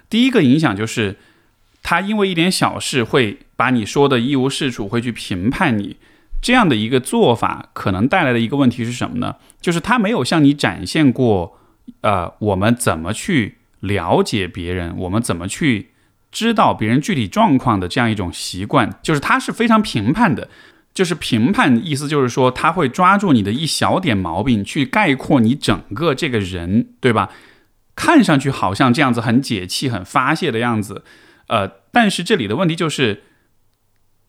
[0.10, 1.18] 第一个影响就是，
[1.84, 5.98] 她因为一点小事会把你说的一无是处，会去评判你。
[6.40, 9.36] 这样的一个做法，可能带来的一个问题是什么呢？
[9.60, 11.58] 就是他没有向你展现过，
[12.02, 15.90] 呃，我们怎么去了解别人，我们怎么去
[16.32, 18.98] 知道别人具体状况的这样一种习惯。
[19.02, 20.48] 就是他是非常评判的，
[20.94, 27.30] 就是评判意思就是说，他会抓住你的一小点毛病，去概括你整个这个人，对吧？
[27.96, 31.04] 看上去好像这样子很解气、很发泄的样子，
[31.48, 33.24] 呃，但是这里的问题就是。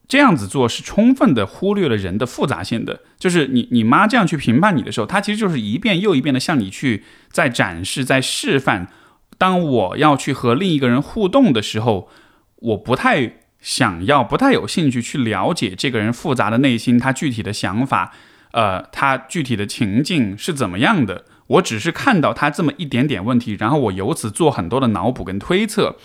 [0.08, 8.88] 这样子做是充分的忽略了人的复杂性的，就是你你妈这样去评判你的时候，她其实就是一遍又一遍的向你去在展示、在示范。
[9.36, 12.08] 当我要去和另一个人互动的时候，
[12.56, 18.14] 我不太想要、不太有兴趣去了解这个人复杂的内心，他具体的想法，
[18.52, 21.26] 呃，他具体的情境是怎么样的。
[21.48, 25.96] 我只是看到他这么一点点问题，然后我由此做很多的脑补跟推测，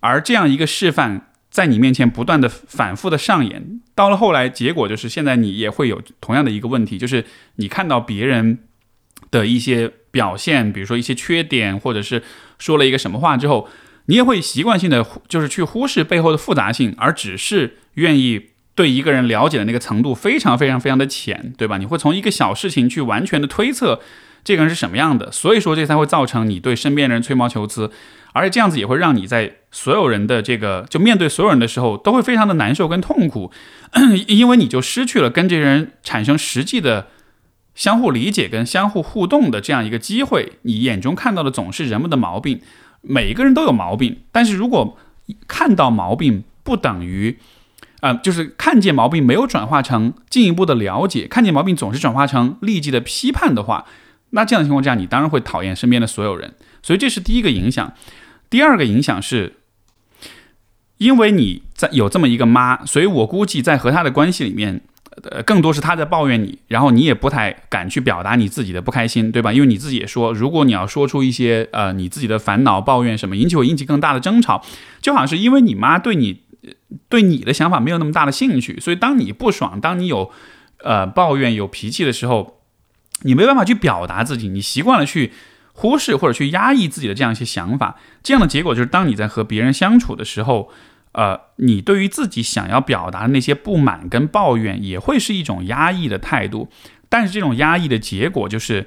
[0.00, 1.29] 而这样一个示范。
[1.50, 7.24] 在你面前不断的反复的上演，到了后来，结果就是现在你也会有同样的一个问题，就是
[7.56, 8.60] 你看到别人
[9.30, 12.22] 的一些表现，比如说一些缺点，或者是
[12.58, 13.68] 说了一个什么话之后，
[14.06, 21.78] 你也会习惯性的就是去忽视背后的复杂性，而只是愿意对一个人了解的那个程度非常非常非常的浅，对吧？
[21.78, 24.00] 你会从一个小事情去完全的推测
[24.44, 27.90] 这个人是什么样的，所以说这才会造成你对身边人吹毛求疵。
[28.32, 33.52] 而且这样子也会让你在所有人的这个就面对所有人的时候，都会非常的难受跟痛苦，
[34.26, 37.06] 因为你就失去了跟这些人产生实际的
[37.74, 40.54] 相互理解跟相互互动的这样一个机会。
[40.62, 42.60] 你眼中看到的总是人们的毛病，
[43.02, 44.98] 每一个人都有毛病，但是如果
[45.46, 47.38] 看到毛病不等于，
[48.00, 53.86] 呃，就是看见毛病没有转化成进一步的了解，看见毛病总是转化成立即的批判的话，
[54.30, 56.54] 那这样的情况下，你当然会讨厌身边的所有人。
[56.82, 57.92] 所以这是第一个影响。
[58.48, 59.54] 第二个影响是，
[61.00, 64.82] 因为你在有这么一个妈，所以我估计在和她的关系里面，
[65.30, 69.50] 呃，更多是她在抱怨你，然后你也不太敢去表达你自己的不开心，对吧？
[69.50, 74.62] 因为你自己也说，如果你要说出一些呃你自己的烦恼、抱怨什么，引起我引起更大的争吵，
[75.00, 76.42] 就好像是因为你妈对你
[77.08, 80.30] 对你的想法没有那么大的兴趣，所以当你不爽，当你有
[80.84, 82.60] 呃抱怨、有脾气的时候，
[83.22, 85.32] 你没办法去表达自己，你习惯了去。
[85.72, 90.68] 忽视或者去压抑自己的这样一些想法，这样的结果就是，当你在和别人相处的时候，
[91.12, 96.68] 呃，你对于自己想要表达的那些不满跟抱怨，也会是一种压抑的态度。
[97.08, 98.86] 但是这种压抑的结果就是，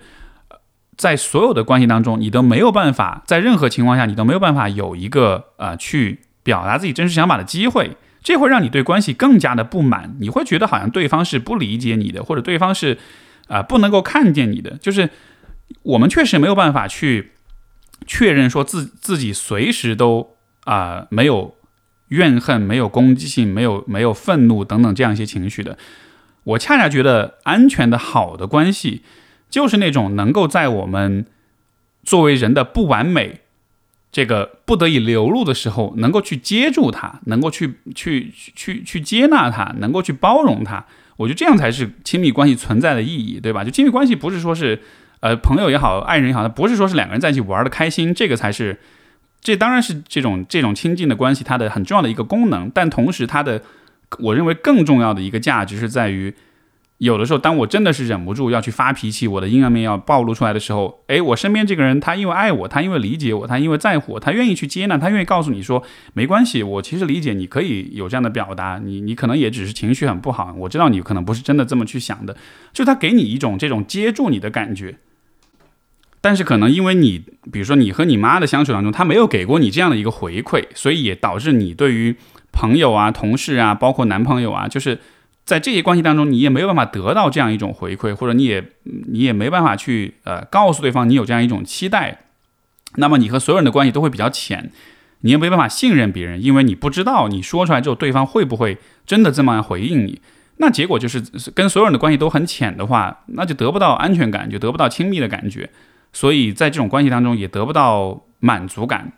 [0.96, 7.98] 在所有的关系当中，你都没有办法，在任何情况下，你都没有办法有一个呃去表达自己真实想法的机会。
[8.22, 12.98] 这会让你对关系更加的不满，你会觉得好像对方是不理解你的，或者对方是
[13.48, 15.10] 啊不能够看见你的，就是。
[15.82, 17.32] 我们确实没有办法去
[18.06, 21.56] 确认说自自己随时都啊没有
[22.14, 25.78] 怨恨、没有攻击性、没有没有愤怒等等这样一些情绪的。
[26.44, 29.02] 我恰恰觉得安全的好的关系，
[29.50, 31.26] 就是那种能够在我们
[32.04, 33.42] 作为人的不完美
[34.12, 40.86] 这个不得已流露的时候，能够去接住它，能够去去去去接纳它，能够去包容它。
[41.18, 43.64] 我觉得这样才是亲密关系存在的意义，对吧？
[43.64, 44.82] 就亲密关系不是说是。
[45.24, 48.78] 呃，朋友也好，爱人也好，他不是说是两个人在一起玩的开心，这个才是，
[49.44, 52.72] 这当然是这种这种亲近的关系它的很重要的一个功能。
[52.74, 53.62] 但同时，它的
[54.20, 56.34] 我认为更重要的一个价值是在于，
[57.00, 72.38] 有的时候当我真的是忍不住要去发脾气，我的阴暗面要暴露出来的时候，诶，我身边这个人他因为爱我，他因为理解我，他因为在乎我，他愿意去接纳，他愿意告诉你说没关系，我其实理解你可以有这样的表达，你你可能也只是情绪很不好，我知道你可能不是真的这么去想的，
[72.72, 74.96] 就他给你一种这种接住你的感觉。
[76.26, 82.16] 但是可能因为你，比如说你和你妈的相处当中，他没有给过你这样的一个回馈，所以也导致你对于
[82.54, 85.02] 朋友啊、同事啊，包括男朋友啊，就是
[85.44, 92.20] 在这些关系当中，你也没有办法得到这样一种回馈，或者你也你也没办法去呃告诉对方你有这样一种期待，
[92.96, 94.72] 那么你和所有人的关系都会比较浅，
[95.20, 100.22] 你也没办法信任别人，因为你不知道你说出来之后对方会不会真的这么回应你，
[100.56, 101.22] 那结果就是
[101.54, 105.70] 跟所有人的关系都很浅的话，那就得不到安全感，就得不到亲密的感觉。
[106.14, 109.14] 所以在这种关系当中也得不到满足感，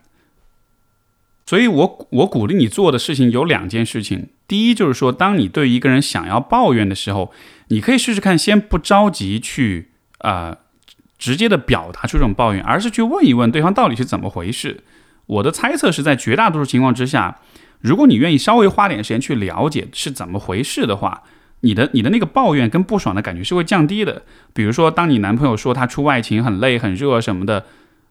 [1.45, 4.29] 所以我我鼓励你做的事情有两件事情。
[4.47, 7.33] 第一就是说，当你对一个人想要抱怨的时候，
[7.67, 10.57] 你可以试试看，先不着急去啊
[11.17, 14.83] 直接的表达出这种抱怨，而是去问一问对方到底是怎么回事。
[15.25, 17.41] 我的猜测是在绝大多数情况之下，
[17.81, 21.23] 如果你愿意稍微花点时间去了解是怎么回事的话。
[21.65, 24.21] 你的你的那个抱怨跟不爽的感觉是会降低的。
[24.53, 27.65] 比如说，当你男朋友说他出外勤很累很热什么的，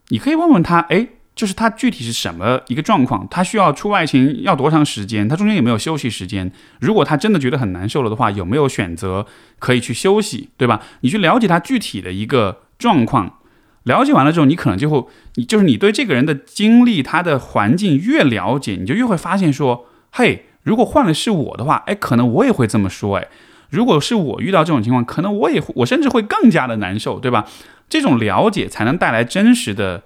[0.09, 6.51] 你可以问问他，哎，就是他具体是什么一个状况，他需要出外勤要多长时间，他中间有没有休息时间？
[6.81, 9.25] 如果他真的觉得很难受了的话，有没有选择
[9.61, 10.83] 可以去休息，对吧？
[11.03, 13.39] 你去了解他具体的一个状况，
[13.85, 23.29] 了解完了之后，你可能就会，你就是你对这个人的经历、他的环境越了解，你就越会发现说，嘿，如果换了是我的话，哎，可能我也会这么说，哎，
[23.71, 27.47] 如果是我遇到这种情况，可能我也我甚至会更加的难受，对吧？
[27.89, 30.03] 这种了解才能带来真实的。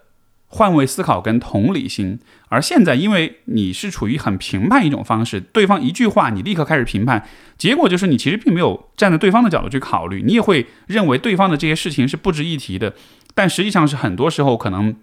[0.51, 2.19] 换位思考跟同理心，
[2.49, 7.23] 而现在因为你是处于很评判一种方式，对方一句话你立刻开始评判，
[7.59, 12.95] 结果就是你其实并没有站在对方的角度去考虑，你也会认为对方的这些事情是不值一提的，
[13.35, 14.97] 但实际上是很多时候可能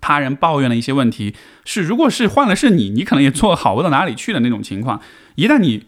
[0.00, 5.00] 他人抱怨的一些问题是，如果是换了是你，你可能也做好不到哪里去的那种情况。
[5.34, 5.84] 一旦你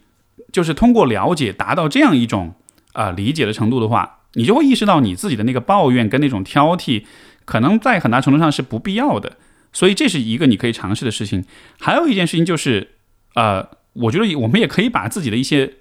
[0.53, 2.55] 就是通过了解达到这样一种
[2.93, 7.05] 啊理解的程度的话，你就会意识到你自己的那个抱怨跟那种挑剔。
[7.47, 9.37] 可能在很大程度上是不必要的，
[9.71, 11.45] 所以这是一个你可以尝试的事情。
[11.79, 12.93] 还有一件事情就是，
[13.35, 15.73] 呃，我觉得我们也可以把自己的一些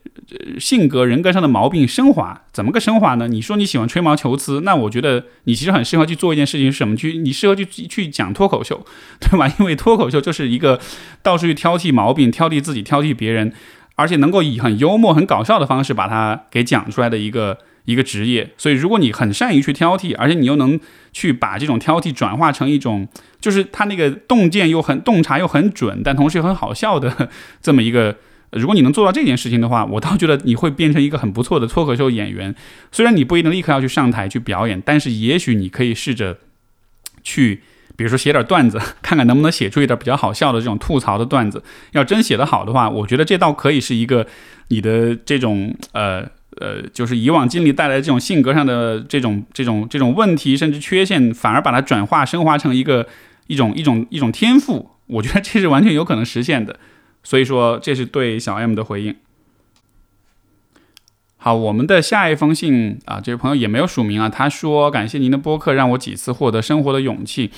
[0.60, 2.44] 性格、人格上的毛病升华。
[2.52, 3.28] 怎么个升华呢？
[3.28, 6.96] 你说你喜欢吹毛求疵，那我觉得你其实很适合去做一件事情，是什么？
[6.96, 8.86] 去你适合去去讲脱口秀，
[9.20, 9.48] 对吧？
[9.60, 10.80] 因为脱口秀就是一个
[11.22, 13.52] 到处去挑剔毛病、挑剔自己、挑剔别人，
[13.96, 17.58] 而且能够以很幽默、很搞笑的方式把它给讲出来的一个。
[17.86, 20.80] 一个职业，所以如果你很善于去挑剔，而且你又能
[21.12, 23.08] 去把这种挑剔转化成一种，
[23.42, 27.30] 就是他那个洞见又很洞察又很准，但同时又很好笑的
[27.62, 28.16] 这么一个，
[28.52, 32.56] 如果你能做到这件事情的话，我倒觉得你会变成一个很不错的脱口秀演员。
[32.90, 36.38] 虽然你不一定立刻要去上台去表演，但是也许你可以试着
[37.22, 37.64] 去，
[37.98, 41.62] 比如说写点段子，看看能不能写出一点比较好笑的这种吐槽的段子。
[41.92, 44.26] 要真写得好的话，我觉得这倒可以是一个
[44.70, 46.26] 你的这种呃。
[46.60, 53.08] 呃，就是以往经历带来这种性格上的这种这种这种问题，甚至缺陷，反而把它转化升华成一个
[53.48, 56.80] 一种一种一种天赋，我觉得这是完全有可能实现的。
[57.24, 59.16] 所以说，这是对小 M 的回应。
[61.38, 67.52] 好，我们的下一封信啊，这位朋友也没有署名啊，他说感谢您的播客，让我几次获得生活的勇气。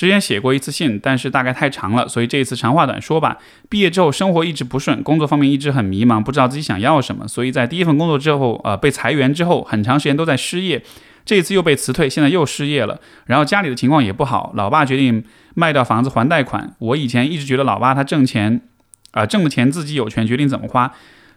[0.00, 3.36] 之前写过一次信，但是大概太长了，所以这一次长话短说吧。
[3.68, 10.82] 毕业之后生活一直不顺，工作方面一直很迷茫，不知道自己想要什么，所以在第一份工作之后，呃，被裁员之后，很长时间都在失业。
[11.26, 12.98] 这一次又被辞退，现在又失业了。
[13.26, 16.74] 然后家里的情况也不好，老爸决定卖掉房子还贷款。
[16.78, 18.62] 我以前一直觉得老爸他挣钱，
[19.10, 20.90] 啊，挣的钱自己有权决定怎么花，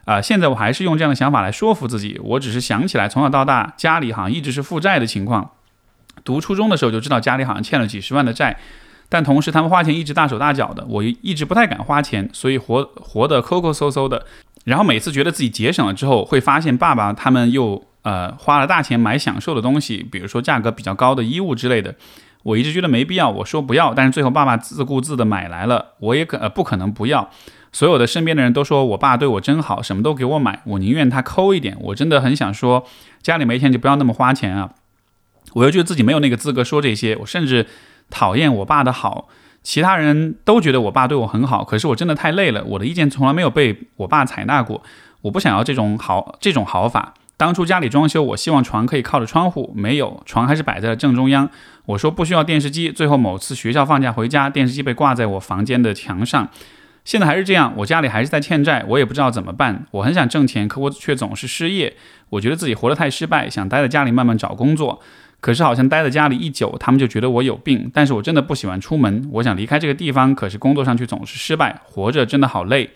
[0.06, 2.18] 啊，现在我还是用这样的想法来说服自己。
[2.24, 5.52] 我只是想起来从小到大家里好像一直是负债的情况。
[6.24, 8.58] 读初中的时候就知道家里好像欠了几十万的债，
[9.10, 14.26] 但同时他们花钱一直大手大脚的，我一直不太敢花钱，所以活活得抠抠搜搜的。
[14.66, 21.94] 然后每次觉得自己节省了之后，会发现爸爸他们又呃花了大钱买享受的东西，比如说价格比较高的衣物之类的。
[22.44, 27.30] 我一直觉得没必要，我说不要，但是最后爸爸自顾自的买来了，我也可呃不可能不要。
[27.72, 31.76] 所有的身边的人都说我爸对我真好，什么都给我买，我宁愿他抠一点。
[31.80, 32.86] 我真的很想说，
[33.22, 34.70] 家里没钱就不要那么花钱啊。
[35.54, 37.66] 我又觉得自己没有那个资格说这些，我甚至
[38.10, 39.30] 讨厌我爸的好。
[39.64, 44.84] 其他人都觉得我爸对我很好，可是我真的太累了，我的意见从来没有被我爸采纳过。
[45.22, 47.14] 我不想要这种好这种好法。
[47.38, 51.50] 当初家里装修，我希望床可以靠着窗户，没有床还是摆在了正中央。
[51.86, 56.50] 我说不需要电视机，最后某次学校放假回家，电视机被挂在我房间的墙上。
[57.06, 59.86] 现在还是这样，我家里还是在欠债，我也不知道怎么办。
[59.92, 61.96] 我很想挣钱，可我却总是失业。
[62.30, 65.02] 我觉得自己活得太失败，想待在家里慢慢找工作。
[65.44, 67.92] 可是好像待在家里一久，他们就觉得我有病。
[67.94, 72.92] 但是我真的不喜欢出门，我想离开这个地方，可是工作上却总是失败，活着真的好累。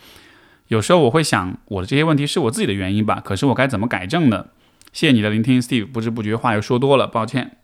[0.69, 3.21] 有时候我会想，我的这些问题是我自己的原因吧？
[3.21, 4.45] 可是我该怎么改正呢？
[4.93, 5.85] 谢谢你的聆听，Steve。
[5.87, 7.57] 不知不觉话又说多了，抱歉。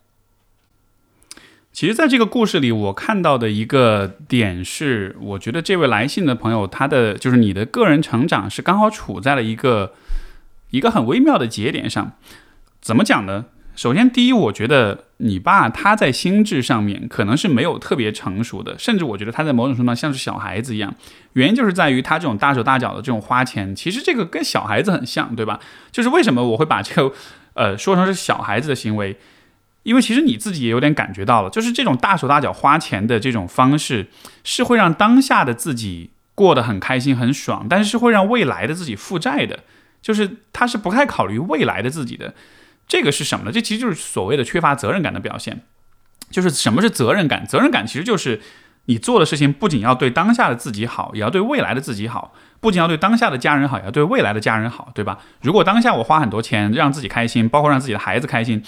[1.72, 9.94] 其实，在这个故事里，我看到的一个点是，我觉得这位来信的朋友，他的就是你的个人成长是刚好处在了一个
[10.70, 12.12] 一个很微妙的节点上。
[12.82, 13.46] 怎么讲呢？
[13.76, 20.94] 首先，第一，我觉得你爸他在心智上面可能是没有特别成熟的，甚至我觉得他在某种程度上像是小孩子一样。
[21.32, 25.58] 原因就是在于他这种大手大脚的这种花钱，其实这个跟小孩子很像，对吧？
[25.90, 27.12] 就是为什么我会把这个
[27.54, 29.16] 呃说成是小孩子的行为？
[29.82, 34.06] 因为其实你自己也有点感觉到了，就是这种大手大脚花钱的这种方式，
[34.44, 39.58] 是会让当下的自己过得很开心很爽，但是是会让未来的自己负债的，
[40.00, 42.32] 就是他是不太考虑未来的自己的。
[42.86, 43.52] 这个是什么呢？
[43.52, 45.62] 这其实就是所谓的缺乏责任感的表现。
[46.30, 47.46] 就是什么是责任感？
[47.46, 48.40] 责任感其实就是
[48.86, 55.18] 你做的事情不仅要对当下的自己好，也要对未来的自己好；不仅要对当下的家人好，也要对未来的家人好，对吧？
[55.42, 58.62] 如果当下我花很多钱让自己开心，包括让自己的孩子开心，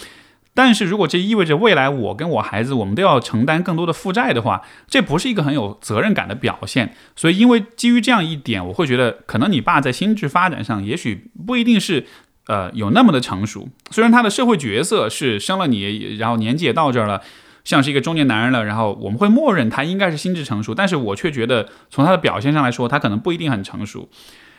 [0.55, 6.95] 但是如果这意味着未来我跟我孩子我们都要承担更多的负债的话，这不是一个很有责任感的表现。
[7.17, 12.07] 所以，因为基于这样一点，我会觉得可能你爸在心智发展上也许不一定是
[12.47, 13.69] 呃有那么的成熟。
[13.91, 17.23] 虽然他的社会角色是生了你，然后年纪也到这儿了，
[17.65, 24.09] 像是一个中年男人了，然后我们会默认他应该是心智成熟，但是我却觉得从他的表现上来说，他可能不一定很成熟。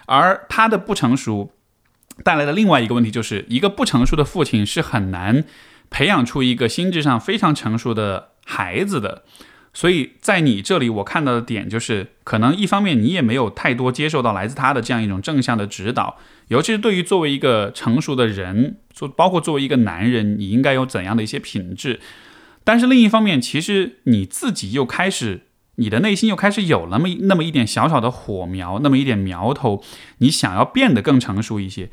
[0.05, 1.51] 而他的不成熟
[2.23, 5.43] 带来的另外一个问题，就是一个不成熟的父亲是很难。
[5.89, 9.23] 培养出一个心智上非常成熟的孩子的，
[9.73, 16.17] 所以在你这里我看到的点就是，可能一方面你也没有太多接受到来自他的这样一种正向的指导，
[16.47, 21.99] 尤其是对于作为一个成熟的人，做包括作为一个男人，你应该有怎样的一些品质。
[22.63, 25.41] 但是另一方面，其实你自己又开始，
[25.75, 29.83] 你的内心又开始有那么那么一点小小的火苗，那么一点苗头，
[30.17, 31.89] 你想要变得更成熟一些。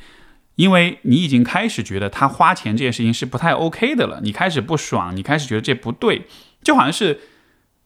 [0.56, 6.26] 因为你已经开始觉得他花钱这件事情是不太 OK 的了，你开始不爽，你开始觉得这不对，
[6.62, 7.18] 就好像是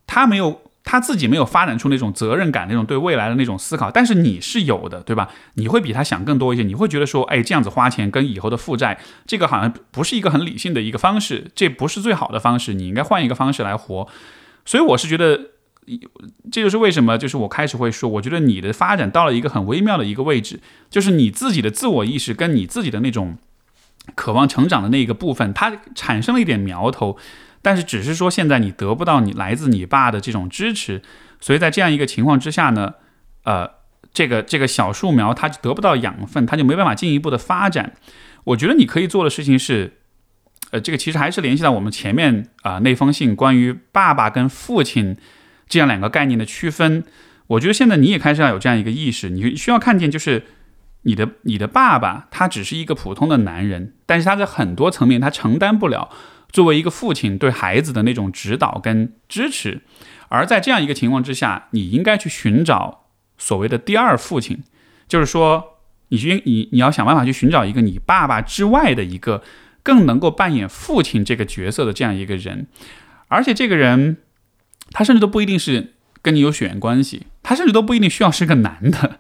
[0.07, 5.29] 他没有他自己没有发展出那种责任感，那种对未来的那种思考，但是你是有的，对吧？
[5.55, 14.09] 你会比他想更多一些，你会觉得说，哎，这样子花钱跟以后的负债，这个好像不是一个很理性的一个方式，这不是最好的方式，你应该换一个方式来活。
[14.65, 15.51] 所以我是觉得。
[16.53, 20.61] 这就是为什么，就是我开始会说，我觉得你的发展到了一个很微妙的一个位置，
[20.91, 23.39] 就是你自己的自我意识跟你自己的那种
[24.15, 27.17] 渴望成长的那个部分，它产生了一点苗头，
[27.69, 31.03] 但是只是说现在你得不到你来自你爸的这种支持，
[31.39, 32.95] 所以在这样一个情况之下呢，
[33.45, 33.69] 呃，
[34.15, 37.93] 这个这个小树苗它就得不到养分，它就没办法进一步的发展。
[38.45, 39.99] 我觉得你可以做的事情是，
[40.71, 45.19] 呃，这个其实还是联系到我们前面啊那封信关于爸爸跟父亲。
[45.69, 47.05] 这样两个概念的区分，
[47.49, 50.47] 我觉得现在你也开始要有这样一个意识，你需要看见，就是
[51.03, 56.09] 你的你的爸爸他只是一个普通的男人，但是他在很多层面他承担不了
[56.51, 59.83] 作为一个父亲对孩子的那种指导跟支持，
[60.29, 64.63] 而在这样一个情况之下，你应该去寻找所谓的第二父亲，
[65.07, 65.79] 就是说，
[66.09, 69.43] 你去你你要想办法去寻找一个你爸爸之外的一个
[69.83, 72.67] 更能够扮演父亲这个角色的这样一个人，
[73.29, 74.19] 而且这个人。
[74.91, 75.93] 他甚至都不一定是
[76.23, 79.19] 跟你有血缘关系，他甚至都不一定需要是个男的。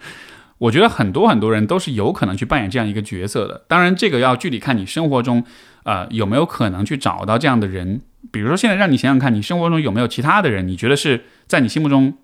[0.58, 3.64] 我觉得很多很多人都是有可能去扮演这样一个角色的。
[3.68, 5.44] 当然，这个要具体看你生活中，
[5.84, 8.00] 呃，有没有可能去找到这样的人。
[8.32, 12.18] 比如说，现在让你想想看，你生活中有没有其他的人，你觉得是在你心目中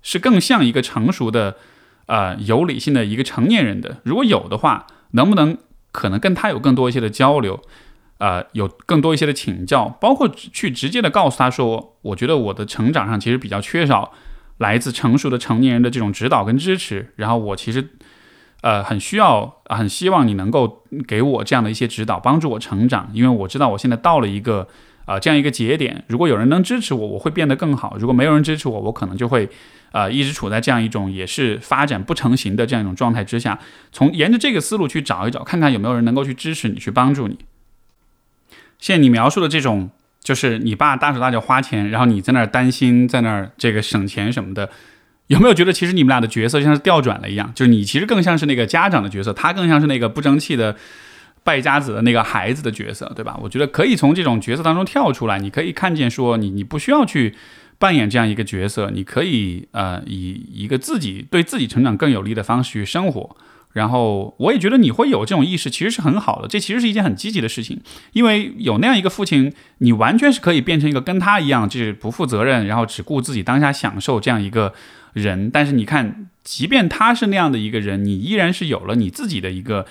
[0.00, 1.56] 是更像一个成熟的、
[2.06, 3.98] 呃，有理性的一个成年人的？
[4.04, 5.58] 如果有的话，能不能
[5.90, 7.60] 可能跟他有更多一些的交流？
[8.18, 14.12] 呃，有更多一些的请教，包括去直接的告诉他说，我觉得我的成长上其实比较缺少
[14.62, 17.90] 来自成熟的成年人的这种指导跟支持，然后我其实
[18.62, 24.68] 呃很需要，很希望你能够给我这样的一些指导，帮助我成长，因为我知道我现在到了一个
[25.04, 29.48] 呃这样一个节点，如果有人能支持我，我会变得更好；如果没有人支持我，我可能就会
[29.90, 33.58] 呃一直处在这样一种也是发展不成型的这样一种状态之下。
[33.90, 37.38] 从沿着这个思路去找一找，看看有没有人能够去支持你，去帮助你。
[38.78, 39.90] 现在你描述的这种，
[40.22, 44.70] 就是你爸大手大脚花钱，然后你在那儿担心，在那儿这个省钱什么的，
[45.26, 47.50] 有没有觉得其实你们俩的角色像是调转了一样？
[47.54, 50.76] 就是你其实更像是那个家长的角色，他更像是那个不争气的
[51.42, 53.36] 败家子的那个孩子的角色，对吧？
[53.42, 57.34] 我觉得可以从这种角色当中跳出来，你可以看见说，你你不需要去
[57.78, 63.36] 扮演这样一个角色，你可以呃以一个自己对自己成长更有利的方式去生活。
[63.72, 67.80] 然后我也觉得你会有这种意识，其实是很好的，这其实是一件很积极的事情，
[68.12, 74.74] 因为有那样一个父亲，你完全是可以变成一个跟他一样，就是不负责任，然后只顾自己当下享受这样一个
[75.14, 75.50] 人。
[75.50, 79.86] 但是你看，即便他是那样的一个人，你依然是有了你自己的一个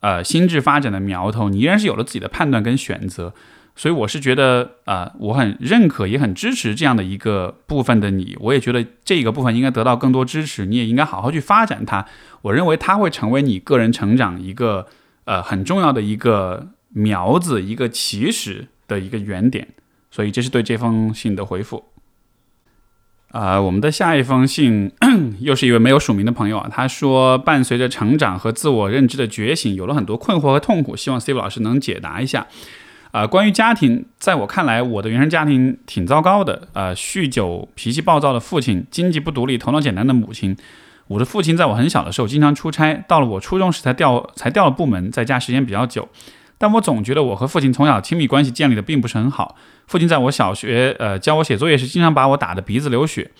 [0.00, 3.34] 呃心智发展的苗头，你依然是有了自己的判断跟选择。
[3.74, 8.36] 所以我是觉得，呃，我很认可，也很支持这样的一个部分的你。
[8.40, 12.04] 我也觉得这个部分应该得到更多支持，你也应该好好去发展它。
[12.42, 14.86] 我认为它会成为你个人成长一个
[15.24, 19.68] 呃很重要的一个苗子，一个起始的一个原点。
[20.10, 21.84] 所以这是对这封信的回复。
[23.30, 24.92] 啊，我们的下一封信
[25.40, 32.46] 又是一位没有署名的朋友啊，他说，伴随着成长和自我认知的觉醒，有了很多困惑和痛苦，希望 Steve 老师能解答一下。
[33.12, 36.66] 啊，关于家庭，在我看来，我的原生家庭挺糟糕的。
[36.72, 40.56] 呃，酗酒、脾气暴躁的父亲，经济不独立、头脑简单的母亲。
[41.08, 46.08] 我的父亲在我很小的时候经常出差，到了我初中时才调才调了部门，在家时间比较久。
[46.56, 49.56] 但我总觉得我和父亲从小亲密关系建立的并不是很好。
[49.86, 53.30] 父亲在我小学呃教我写作业时，经常把我打得鼻子流血，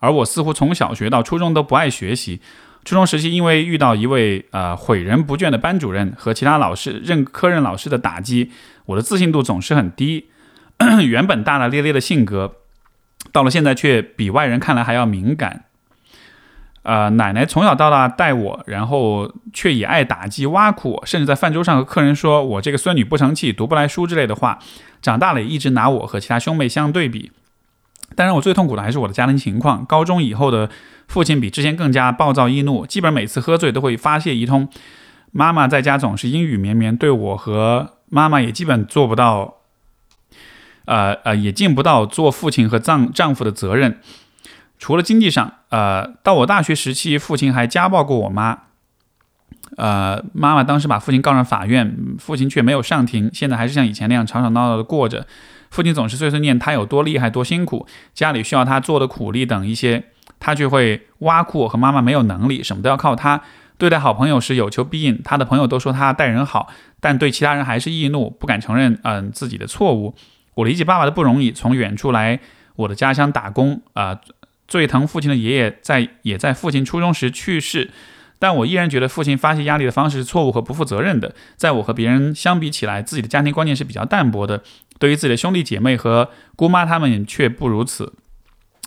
[0.00, 2.40] 而我似乎从小学到初中都不爱学习。
[2.84, 8.50] 初中时期因为遇到一位呃诲人不倦的班主任和其他老师任科任老师的打击，
[8.86, 10.28] 我的自信度总是很低。
[11.06, 12.56] 原本大大咧咧的性格，
[13.30, 15.64] 到了现在却比外人看来还要敏感。
[16.82, 24.58] 呃，奶奶从小到大带我，然后却也爱打击挖苦我，甚至在饭桌上和客人说我这个孙女不成器，读不来书之类的话。
[25.00, 27.30] 长大了也一直拿我和其他兄妹相对比。
[28.16, 29.84] 当然我最痛苦的还是我的家庭情况。
[29.84, 30.68] 高中以后的
[31.08, 34.68] 父亲比之前更加暴躁易怒，基本每次喝醉都会发泄一通。
[35.30, 39.56] 妈妈在家总是阴雨绵绵，对我和妈妈也基本做不到，
[40.84, 43.98] 呃呃，也尽不到做父亲和丈丈夫的责任。
[44.78, 48.58] 除了经济上，呃，到我大学时期，父亲还家暴过我妈，
[49.76, 55.26] 呃，妈妈当时把父亲告上法院，父亲却没有上庭，现在还是像以前那样吵吵闹闹的过着。
[55.72, 60.04] 父亲总是碎碎念他有多厉害、多辛苦，家里需要他做的苦力等一些，
[60.38, 63.42] 他却会挖苦我和妈妈没有能力，什么都要靠他。
[63.78, 66.68] 对待好朋友时有求必应，他的朋友都说他待人好，
[67.00, 70.14] 但对其他人还是易怒，不敢承认嗯自己的错误。
[70.56, 72.38] 我理解爸爸的不容易，从远处来
[72.76, 74.20] 我的家乡打工啊。
[74.68, 77.90] 最疼父亲的爷爷在也在父亲初中时去世，
[78.38, 81.34] 但我依然觉得父亲发泄压力的方式是错误和不负责任的。
[81.56, 84.62] 在我和别人相比起来，自己的家庭观念是比较淡薄的，
[85.02, 88.12] 对于自己的兄弟姐妹和姑妈他们却不如此。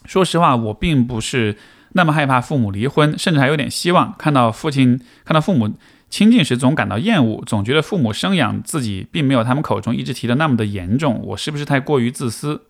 [0.06, 1.58] 说实话，我并不是
[1.92, 5.76] 那么害怕父母离婚，甚至还有点希望看到父亲看到父母
[6.10, 11.20] 亲近时总感到厌恶，总觉得父母生养自己并没有他们口中一直提的那么的严重。
[11.22, 12.62] 我是不是太过于自私？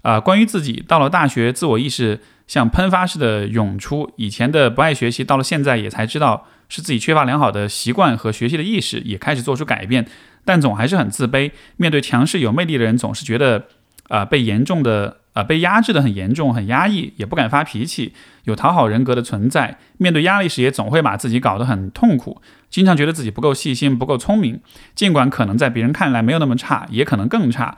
[0.00, 4.10] 啊，关于自己，到了大学，自我意识像喷发似的涌出。
[4.16, 10.06] 以前的不爱学习，到了现在也才知道是自己缺乏良好的习惯和学习的意识，也开始做出改变，
[10.46, 11.50] 但总还是很自卑。
[11.76, 13.66] 面对强势有魅力的人，总是觉得
[14.08, 19.76] 啊被严重的啊被压制的很严重，很压抑，也不敢发脾气，有讨好人格的存在。
[19.98, 22.40] 面对压力时，也总会把自己搞得很痛苦，
[22.70, 24.60] 经常觉得自己不够细心，不够聪明。
[24.94, 27.76] 尽管可能在别人看来没有那么差，也可能更差。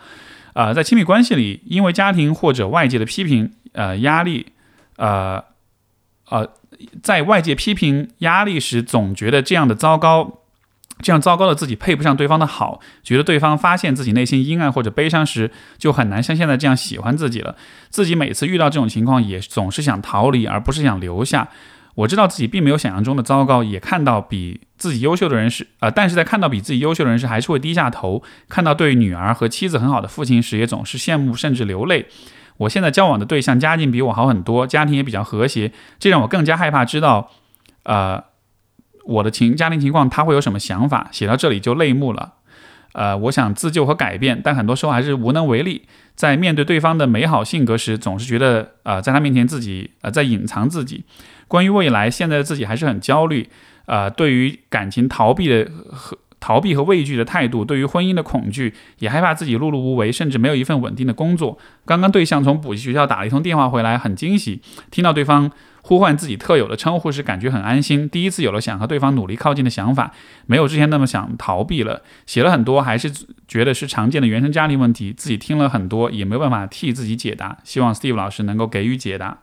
[0.52, 4.46] 啊，在亲密关系里，因为家庭或者外界的批评、呃压力，
[4.96, 5.44] 呃，
[6.28, 6.48] 呃，
[7.00, 10.40] 在外界批评压力时，总觉得这样的糟糕，
[11.00, 17.56] 这样糟糕的自己配不上对方的好，觉得对方发现自己内心阴暗或者悲伤时，就很难像现在这样喜欢自己了。
[17.88, 21.48] 自己每次遇到这种情况，也总是想逃离，而不是想留下。
[21.94, 32.06] 我知道自己并没有想象中的糟糕，也看到比自己优秀的人时，呃，但是在看到比自己优秀的人时，还是会低下头；看到对女儿和妻子很好的父亲时，也总是羡慕甚至流泪。
[32.58, 37.30] 我现在交往的对象家境比我好很多，家庭也比较和谐，这让我更加害怕知道，
[37.82, 38.22] 呃，
[39.08, 41.08] 我的情家庭情况他会有什么想法。
[41.10, 42.34] 写到这里就泪目了，
[42.92, 45.86] 呃，我想自救和改变，但很多时候还是无能为力。
[46.14, 51.04] 在面对对方的美好性格时，总是觉得，呃，在他面前自己，呃，在隐藏自己。
[51.46, 53.48] 关于未来，现在的自己还是很焦虑，
[53.86, 61.58] 呃，对于感情逃避的和逃避和畏惧的态度，对于婚姻的恐惧，也害怕自己碌碌无为，甚至没有一份稳定的工作。
[61.84, 64.60] 刚刚对象从补习学校打了一通电话回来，很惊喜，
[64.90, 65.50] 听到对方
[65.82, 68.08] 呼唤自己特有的称呼时，感觉很安心。
[68.08, 70.12] 第一次有了想和对方努力靠近的想法，
[70.46, 72.02] 没有之前那么想逃避了。
[72.26, 73.10] 写了很多，还是
[73.46, 77.58] 觉得是常见的原生家庭问题，自己听了很多，也没有办法替自己解答。
[77.64, 79.38] 希望 Steve 老师能够给予解答。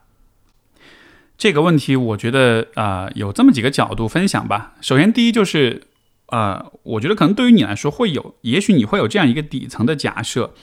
[1.38, 4.74] 这个问题，我觉得啊，有这么几个角度分享吧。
[4.80, 5.82] 首先，第一就是，
[6.28, 10.54] 呃，我觉得可能对于你来说会有，也许你会有这样一个底层的假设，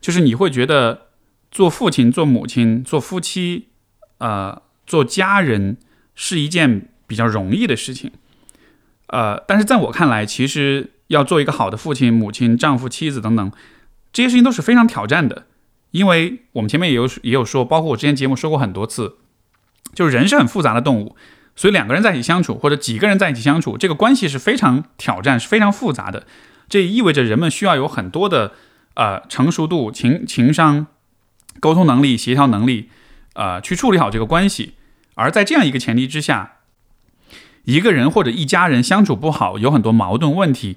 [0.00, 1.08] 就是你会觉得
[1.50, 3.68] 做父亲、做母亲、做夫妻，
[4.18, 5.78] 呃，做家人
[6.14, 8.12] 是一件比较容易的事情。
[9.08, 13.52] 呃，但是在我看来，其实要做一个好的父亲、母亲、丈夫、妻子等等，
[14.12, 15.46] 这些事情都是非常挑战的，
[15.92, 19.16] 因为我们前面也有也有说，包括我之前节目说过很多次。
[19.94, 21.16] 就是人是很复杂的动物，
[21.56, 26.26] 所以两个人在一起相处，或者几个人在一起相处，这个关系是非常挑战，是非常复杂的。
[26.68, 28.52] 这意味着人们需要有很多的
[28.94, 30.86] 呃成熟度、情情商、
[31.58, 32.90] 沟通能力、协调能力，
[33.34, 34.74] 呃，去处理好这个关系。
[35.14, 36.58] 而在这样一个前提之下，
[37.64, 40.76] 一个人或者一家人相处不好，有很多矛盾问题，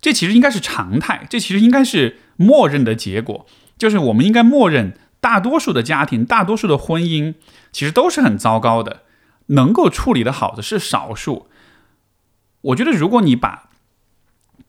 [0.00, 3.44] 这其实应该是常态，这其实应该是默认的结果，
[3.76, 4.94] 就是我们应该默认。
[5.20, 7.34] 大多数的家庭，大多数的婚姻，
[7.70, 9.02] 其实都是很糟糕的。
[9.52, 11.48] 能够处理的好的是少数。
[12.60, 13.70] 我觉得，如果你把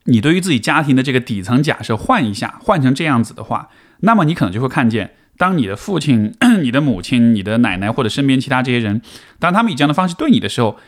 [0.05, 3.69] 你对于自己家庭的这个底层假设换一下，换成这样子的话，
[3.99, 9.01] 那么你可能就会看见，当你的父亲、 你的母亲、你的奶奶或者身边其他这些人，
[9.39, 10.79] 当他们以这样的方式对你的时候，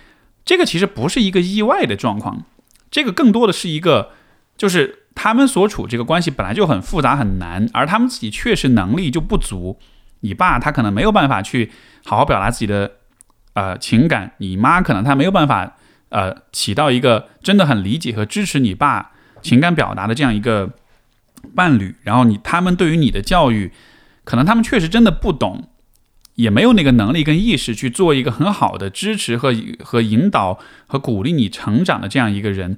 [0.45, 2.43] 这个其实不是一个意外的状况，
[2.89, 4.11] 这个更多的是一个，
[4.57, 4.99] 就是。
[5.17, 9.79] 他们所处这个关系本来就很复杂很难，而他们自己确实能力就不足。
[10.19, 11.71] 你爸他可能没有办法去
[12.03, 12.97] 好好表达自己的
[13.55, 15.75] 呃情感，你妈可能她没有办法
[16.09, 20.69] 呃起到一个真的很理解和支持你爸情感表达的这样一个
[21.55, 23.71] 伴侣，然后你他们对于你的教育，
[24.23, 25.69] 可能他们确实真的不懂。
[26.35, 32.77] 也没有那个能力跟意识去做一个很好的支持和和引导和鼓励你成长的这样一个人。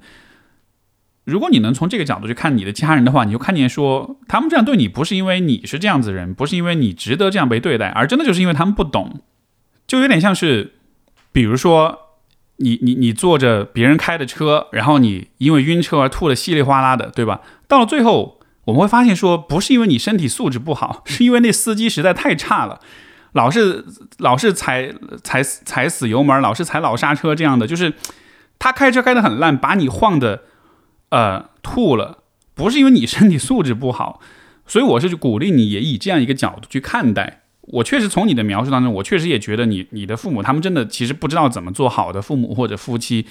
[1.24, 9.22] 如果你能从这个角度去看你的家人的话，你就看见说他们这样对你不是因为你是这样子人，不是因为你值得这样被对待，而真的就是因为他们不懂。
[9.88, 10.74] 就有点像是，
[11.32, 11.98] 比如说
[12.58, 17.40] 你你你坐着别人开的车，然后你因为晕车而吐的稀里哗啦的，对吧？
[17.66, 22.80] 到了最后我们会发现说，不是因为你身体素质不好， 是因为那司机实在太差了。
[23.32, 23.84] 老是
[24.18, 27.94] 老是踩踩踩死油门，老是踩老刹车，这样的就是
[28.58, 30.42] 他开车开得很烂，把你晃的
[31.10, 32.18] 呃吐了，
[32.54, 34.20] 不是因为你身体素质不好，
[34.66, 37.42] 所以我是鼓励你也以这样一个角度去看待。
[37.72, 43.26] 我确实从你的描述当中，我确实也觉得你你的父母他们真的其实不知道怎么做好的父母或者夫妻，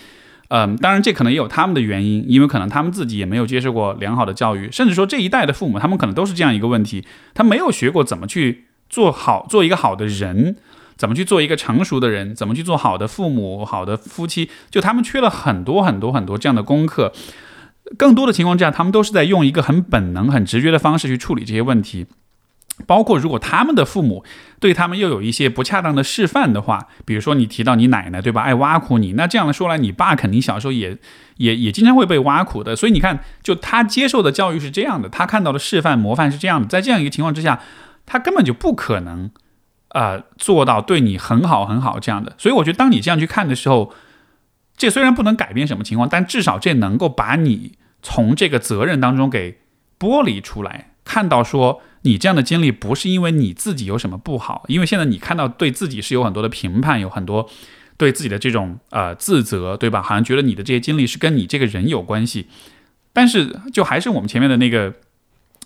[0.50, 8.66] 嗯，当然这可能也有他们的原因，因为可能他们自己也没有接受过良好的教育，甚至说这一代的父母他们可能都是这样一个问题，他没有学过怎么去。
[8.90, 10.56] 做好做一个好的人，
[10.96, 12.34] 怎么去做一个成熟的人？
[12.34, 14.50] 怎么去做好的父母、好的夫妻？
[14.72, 17.12] 就他们缺了很多很多很多这样的功课。
[17.98, 22.06] 更多的情况之下，他们都是在用一个很本能、很直觉的方式去处理这些问题。
[22.86, 24.24] 包括如果他们的父母
[24.60, 30.98] 对他们又有一些不恰当的示范的话，比如说你提到你奶奶对吧，爱挖苦你，那这样说来，你爸肯定小时候也
[31.38, 32.76] 也也经常会被挖苦的。
[32.76, 37.60] 所以你看，就他接受的教育是这样的，他看到的示范模范是这样的，在这样一个情况之下。
[38.10, 39.30] 他根本就不可能，
[39.90, 42.34] 呃，做到对你很好很好这样的。
[42.38, 43.94] 所以我觉得，当你这样去看的时候，
[44.78, 49.60] 这虽然不能改变什么情况，但至少这能够把你从这个责任当中给
[50.00, 57.50] 剥离出来，看到说你这样的经历不是因为你自己有什么不好，因为现在你看到对自己是有很多的评判，有很多
[57.98, 60.02] 对自己的这种呃自责，对吧？
[60.02, 62.48] 好像觉得你的这些经历是跟你这个人有关系。
[63.14, 64.94] 但是，就还是我们前面的那个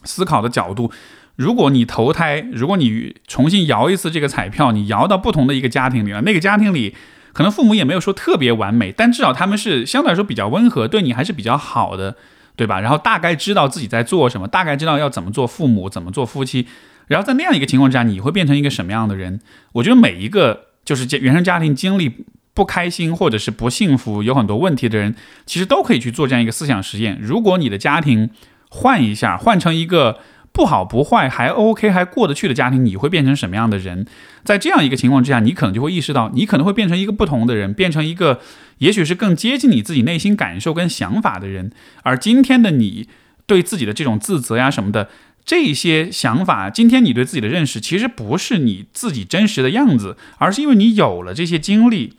[0.03, 0.91] 思考的角度。
[1.35, 6.95] 如果你投胎，如果你重新摇一次这个彩票，你摇到不同的一个家庭里了，那个家庭里
[7.33, 12.15] 可能父母也没有说特别完美，但至少他们是相对来说比较温和，对你还是比较好的，
[12.61, 12.79] 对吧？
[12.79, 16.67] 然后大概知道自己在做什么，大概知道要怎么做父母，怎么做夫妻。
[17.07, 19.39] 然后在那样一个情况之下，你会变成一个什么样的人？
[19.71, 25.15] 我觉得每一个就是原生家庭经历不开心或者是不幸福、有很多问题的人，
[25.47, 27.17] 其实都可以去做这样一个思想实验。
[27.19, 28.29] 如果你的家庭
[28.69, 30.19] 换一下，换成一个。
[30.53, 34.05] 不好不坏还 OK 还过得去的家庭，你会变成什么样的人？
[34.43, 38.41] 在这样一个情况之下，你可能就会意识到，你可能会变成一个不同的人，变成一个
[38.79, 41.71] 也许是更接近你自己内心感受跟想法的人。
[42.03, 43.07] 而今天的你
[43.45, 45.07] 对自己的这种自责呀什么的
[45.45, 52.17] 这些想法，今天你对自己的认识，其实不是你自己真实的样子，而是因为你有了这些经历，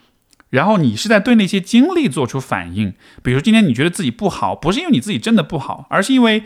[0.48, 2.94] 然后你是在对那些经历做出反应。
[3.22, 6.44] 比如今天你觉得自己不好，不是因为你自己真的不好，而是因为。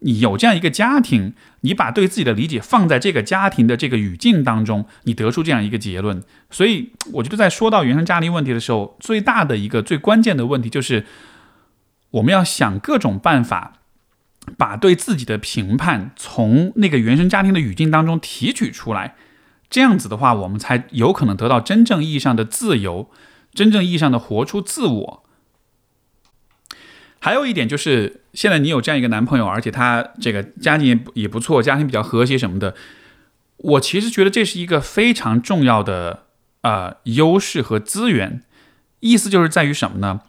[0.00, 1.32] 你有这样一个家庭，
[1.62, 6.22] 你把对自己的理解放在这个家庭的这个语境当中，你得出这样一个结论。
[6.50, 11.06] 所以，我觉得在说到原生家庭问题的时候，最大的一个最关键的问题就是，
[12.10, 13.74] 我们要想各种办法，
[14.58, 19.14] 把对自己的评判从那个原生家庭的语境当中提取出来。
[19.68, 23.10] 这样子的话，我们才有可能得到真正意义上的自由，
[23.52, 25.25] 真正意义上的活出自我。
[27.20, 32.74] 还有一点就是，现在你有这样一个男朋友，而且他这个家庭也也不错，家庭比较和谐什么的。
[33.56, 36.24] 我其实觉得这是一个非常重要的
[36.60, 38.42] 呃优势和资源。
[39.00, 40.20] 意思就是在于什么呢？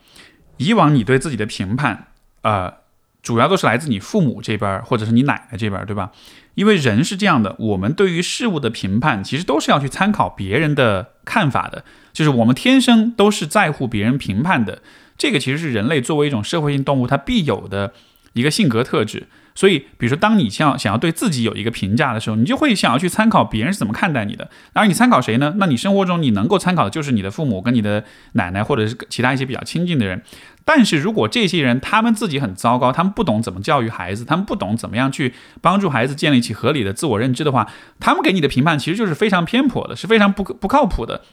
[0.58, 2.08] 以往你对自己的评判，
[2.42, 2.74] 呃，
[3.22, 6.12] 主要都是来自你父母这边或者是你奶奶这边，对吧？
[6.56, 14.82] 因为人是这样的，我们对于事物的评判，其实都是要去参考别人的看法的，就是我们天生都是在乎别人评判的。
[15.18, 17.94] 这个其实是人类作为一种社会性动物，它必有的
[18.34, 19.28] 一个性格特质。
[19.56, 24.52] 所以，比如说，当你想想要对自己有一个评价的时候，你就会想要去参考别人是怎么看待你的。
[24.74, 25.56] 而你参考谁呢？
[25.58, 28.04] 那你生活中你能够参考的就是你的父母、跟你的
[28.34, 30.22] 奶奶，或者是其他一些比较亲近的人。
[30.64, 37.68] 但是如果这些人他们自己很糟糕，他们不懂怎么教育孩子，他们不懂怎么样去帮助孩子建立起合理的自我认知的话，
[38.00, 41.24] 他们给你的评判其实就是非常偏颇的，是非常不不靠谱的。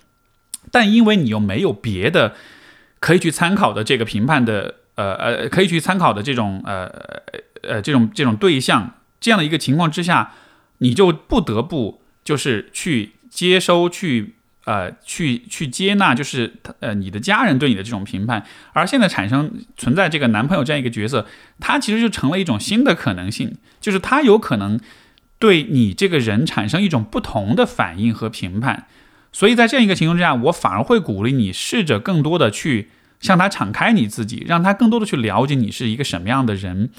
[0.71, 2.35] 但因为你又没有别的。
[3.05, 6.91] 可以去参考的这个评判的，呃呃，可以去参考的这种，呃
[7.61, 10.33] 呃，这种这种对象，这样的一个情况之下，
[10.79, 18.47] 你就不得不就是去接收，去呃，去去接纳，就是呃，你的家人对你的这种评判。
[18.73, 21.27] 而现在产生存在这个男朋友这样一个角色，
[21.61, 24.81] 他其实就成了一种新的可能性，就是他有可能
[25.39, 28.87] 对你这个人产生一种不同的反应和评判。
[29.35, 36.91] 所以在这样一个情况之下，我反而会鼓励你试着更多的去向他敞开你自己，让他更多的去了解你是一个什么样的人。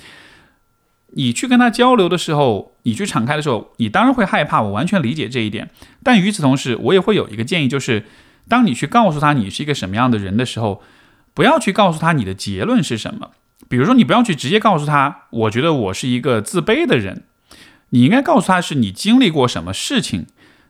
[1.13, 5.69] 你去跟他交流的时候，你去敞开的时候，你当然会害怕，我完全理解这一点。
[6.03, 8.03] 但与此同时，我也会有一个建议，就是
[8.49, 10.83] 当你去告诉他你是一个什么样的人的时候，
[11.33, 13.31] 不要去告诉他你的结论是什么。
[13.69, 17.23] 比如说，你不要去直接告诉他，我觉得我是一个自卑的人。
[17.91, 20.25] 你应该告诉他是你经历过什么事情，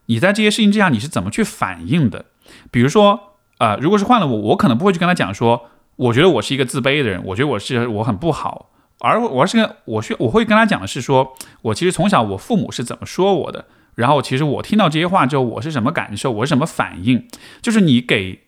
[0.08, 2.26] 你在这些事情之下你是怎么去反应的。
[2.72, 8.72] 比如说，呃，如果是换了我，我可能不会去跟他讲说，我觉得我是一个自卑的人，我觉得我是我很不好。
[8.99, 17.28] 而我是跟我需我会跟他讲的是说，我其实从小我父母是怎么说我的，然后其实我听到这些话之后，我是什么感受，我是什么反应，
[17.62, 18.43] 就是你给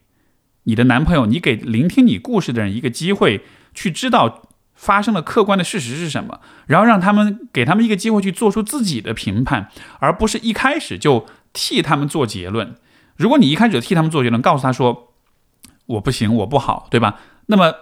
[0.63, 3.41] 你的男朋友，你给聆听你故事的人一个机会，
[3.73, 4.43] 去知道
[4.73, 11.25] 发生了客观的事实是什么，然后让他们给他们一个机会去做出自己的评判，而不是一开始就
[11.57, 12.75] 替他们做结论。
[13.15, 15.13] 如果你一开始就替他们做结论，告诉他说
[15.87, 17.19] 我不行，我不好，对吧？
[17.47, 17.73] 那么。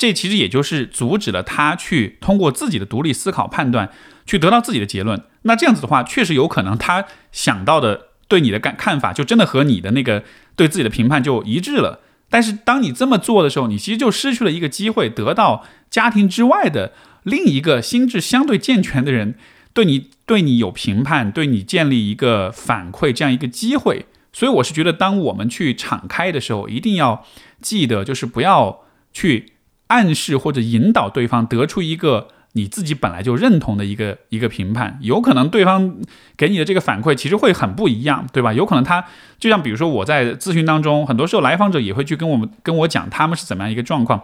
[0.00, 3.90] 这其实也就是阻止了他去通过自己的独立思考判断，
[4.24, 5.24] 去得到自己的结论。
[5.42, 10.22] 那这样子的话，确实有可能他想到的对你的看看法，就真的和你的那个
[10.54, 11.98] 对自己的评判就一致了。
[12.30, 16.92] 但是当你这么做的时候，你其实就失去了一个机会，得到家庭之外的
[17.24, 19.34] 另一个心智相对健全的人
[19.72, 24.06] 对你对你有评判，对你建立一个反馈这样一个机会。
[24.32, 27.24] 所以我是觉得，当我们去敞开的时候，一定要
[27.60, 29.54] 记得，就是不要去。
[29.88, 35.96] 暗示或者引导对方得出一个你自己本来就认同的一个一个评判，有可能对方
[36.36, 38.52] 给你的这个反馈其实会很不一样，对吧？
[38.52, 39.02] 有可能他
[39.38, 44.22] 就像比如说我在咨询当中，很多时候来访者也会去跟我们跟我讲他们是怎么样一个状况，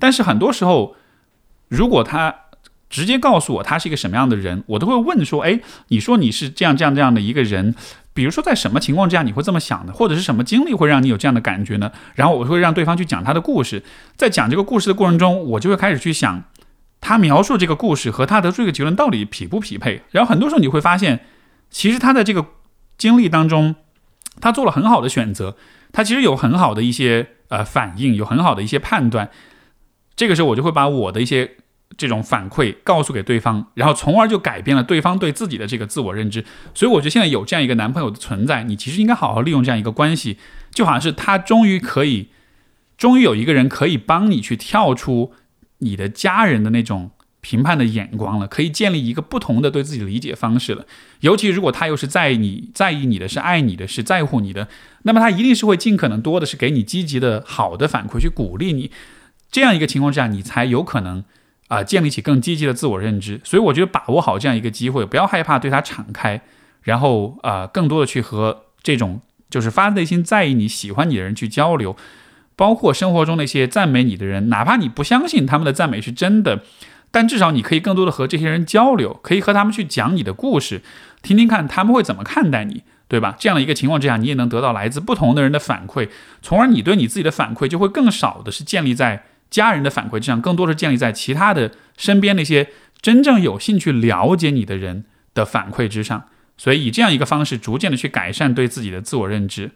[0.00, 0.96] 但是很多时候
[1.68, 2.34] 如果他
[2.88, 7.74] 直接告诉我他是一个什么样的人，我都会问说：哎，你说你是这样这样这样的一个人。
[8.14, 11.92] 比如说，在什么情况之下你会这么想的，或者是什么经历会让你有这样的感觉呢？
[12.14, 13.82] 然后我会让对方去讲他的故事，
[14.16, 16.44] 在讲这个故事的过程中，我就会开始去想，
[17.02, 20.00] 他描述这个故事和他得出一个结论到底匹不匹配。
[20.12, 21.26] 然后很多时候你会发现，
[21.68, 22.46] 其实他在这个
[22.96, 23.74] 经历当中，
[24.40, 25.58] 他做了很好的选择，
[25.92, 29.28] 他其实有很好的一些呃反应，有很好的一些判断。
[30.16, 31.56] 这个时候我就会把我的一些。
[31.96, 36.44] 这种反馈告诉给对方，然后从而就改变了对方对自己的这个自我认知。
[36.74, 40.38] 所以我觉得现在有这样一个男朋友的存在，你其实应该好好利用这样一个关系，
[40.70, 42.28] 就好像是他终于可以，
[42.98, 45.32] 终于有一个人可以帮你去跳出
[45.78, 50.84] 你的家人的那种评判的眼光了，可以建立一个不同的对自己的理解方式了。
[51.20, 54.68] 尤其如果他又是在意你在意你的是爱你的是在乎你的，
[55.04, 58.90] 那么他一定是会尽可能多的是给你积极的好的反馈去鼓励你。
[59.50, 61.24] 这样一个情况之下，你才有可能。
[61.68, 66.40] 啊，建立起更积极的自我认知，所以我觉得把握好这样一个机会，不要害怕对它敞开，
[66.82, 71.96] 然后啊，更多的去和这种就是发自内心在意你、喜欢你的人去交流，
[72.54, 76.62] 包括生活中那些赞美你的人，哪怕你不相信他们的赞美是真的，
[77.10, 80.82] 但至少你可以更多的和这些人交流，可以和他们去讲你的故事，
[81.22, 83.34] 听听看他们会怎么看待你，对吧？
[83.40, 86.08] 这样的一个情况之下，你也能得到来自不同的人的反馈，
[86.40, 89.24] 从而你对你自己的反馈就会更少的是建立在。
[89.50, 92.68] 家人的反馈之上，更多是建立在其他的身边那些
[93.00, 96.24] 真正有兴趣了解你的人的反馈之上，
[96.56, 99.70] 所以以这样一个方式，逐渐的去改善对自己的自我认知。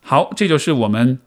[0.00, 1.18] 好，这就是我们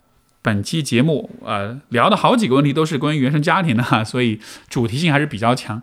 [0.42, 5.82] 本期节目，呃，聊的好几个问题都是关于原生家庭的哈， 所以主题性还是比较强，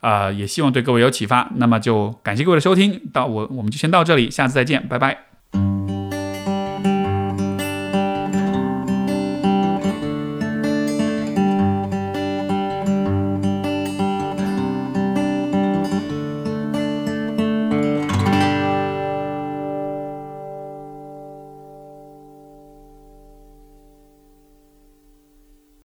[0.00, 1.50] 啊，也希望对各位有启发。
[1.56, 5.99] 那么就感谢各位的收听，到我我们就先到这里，下次再见，拜拜。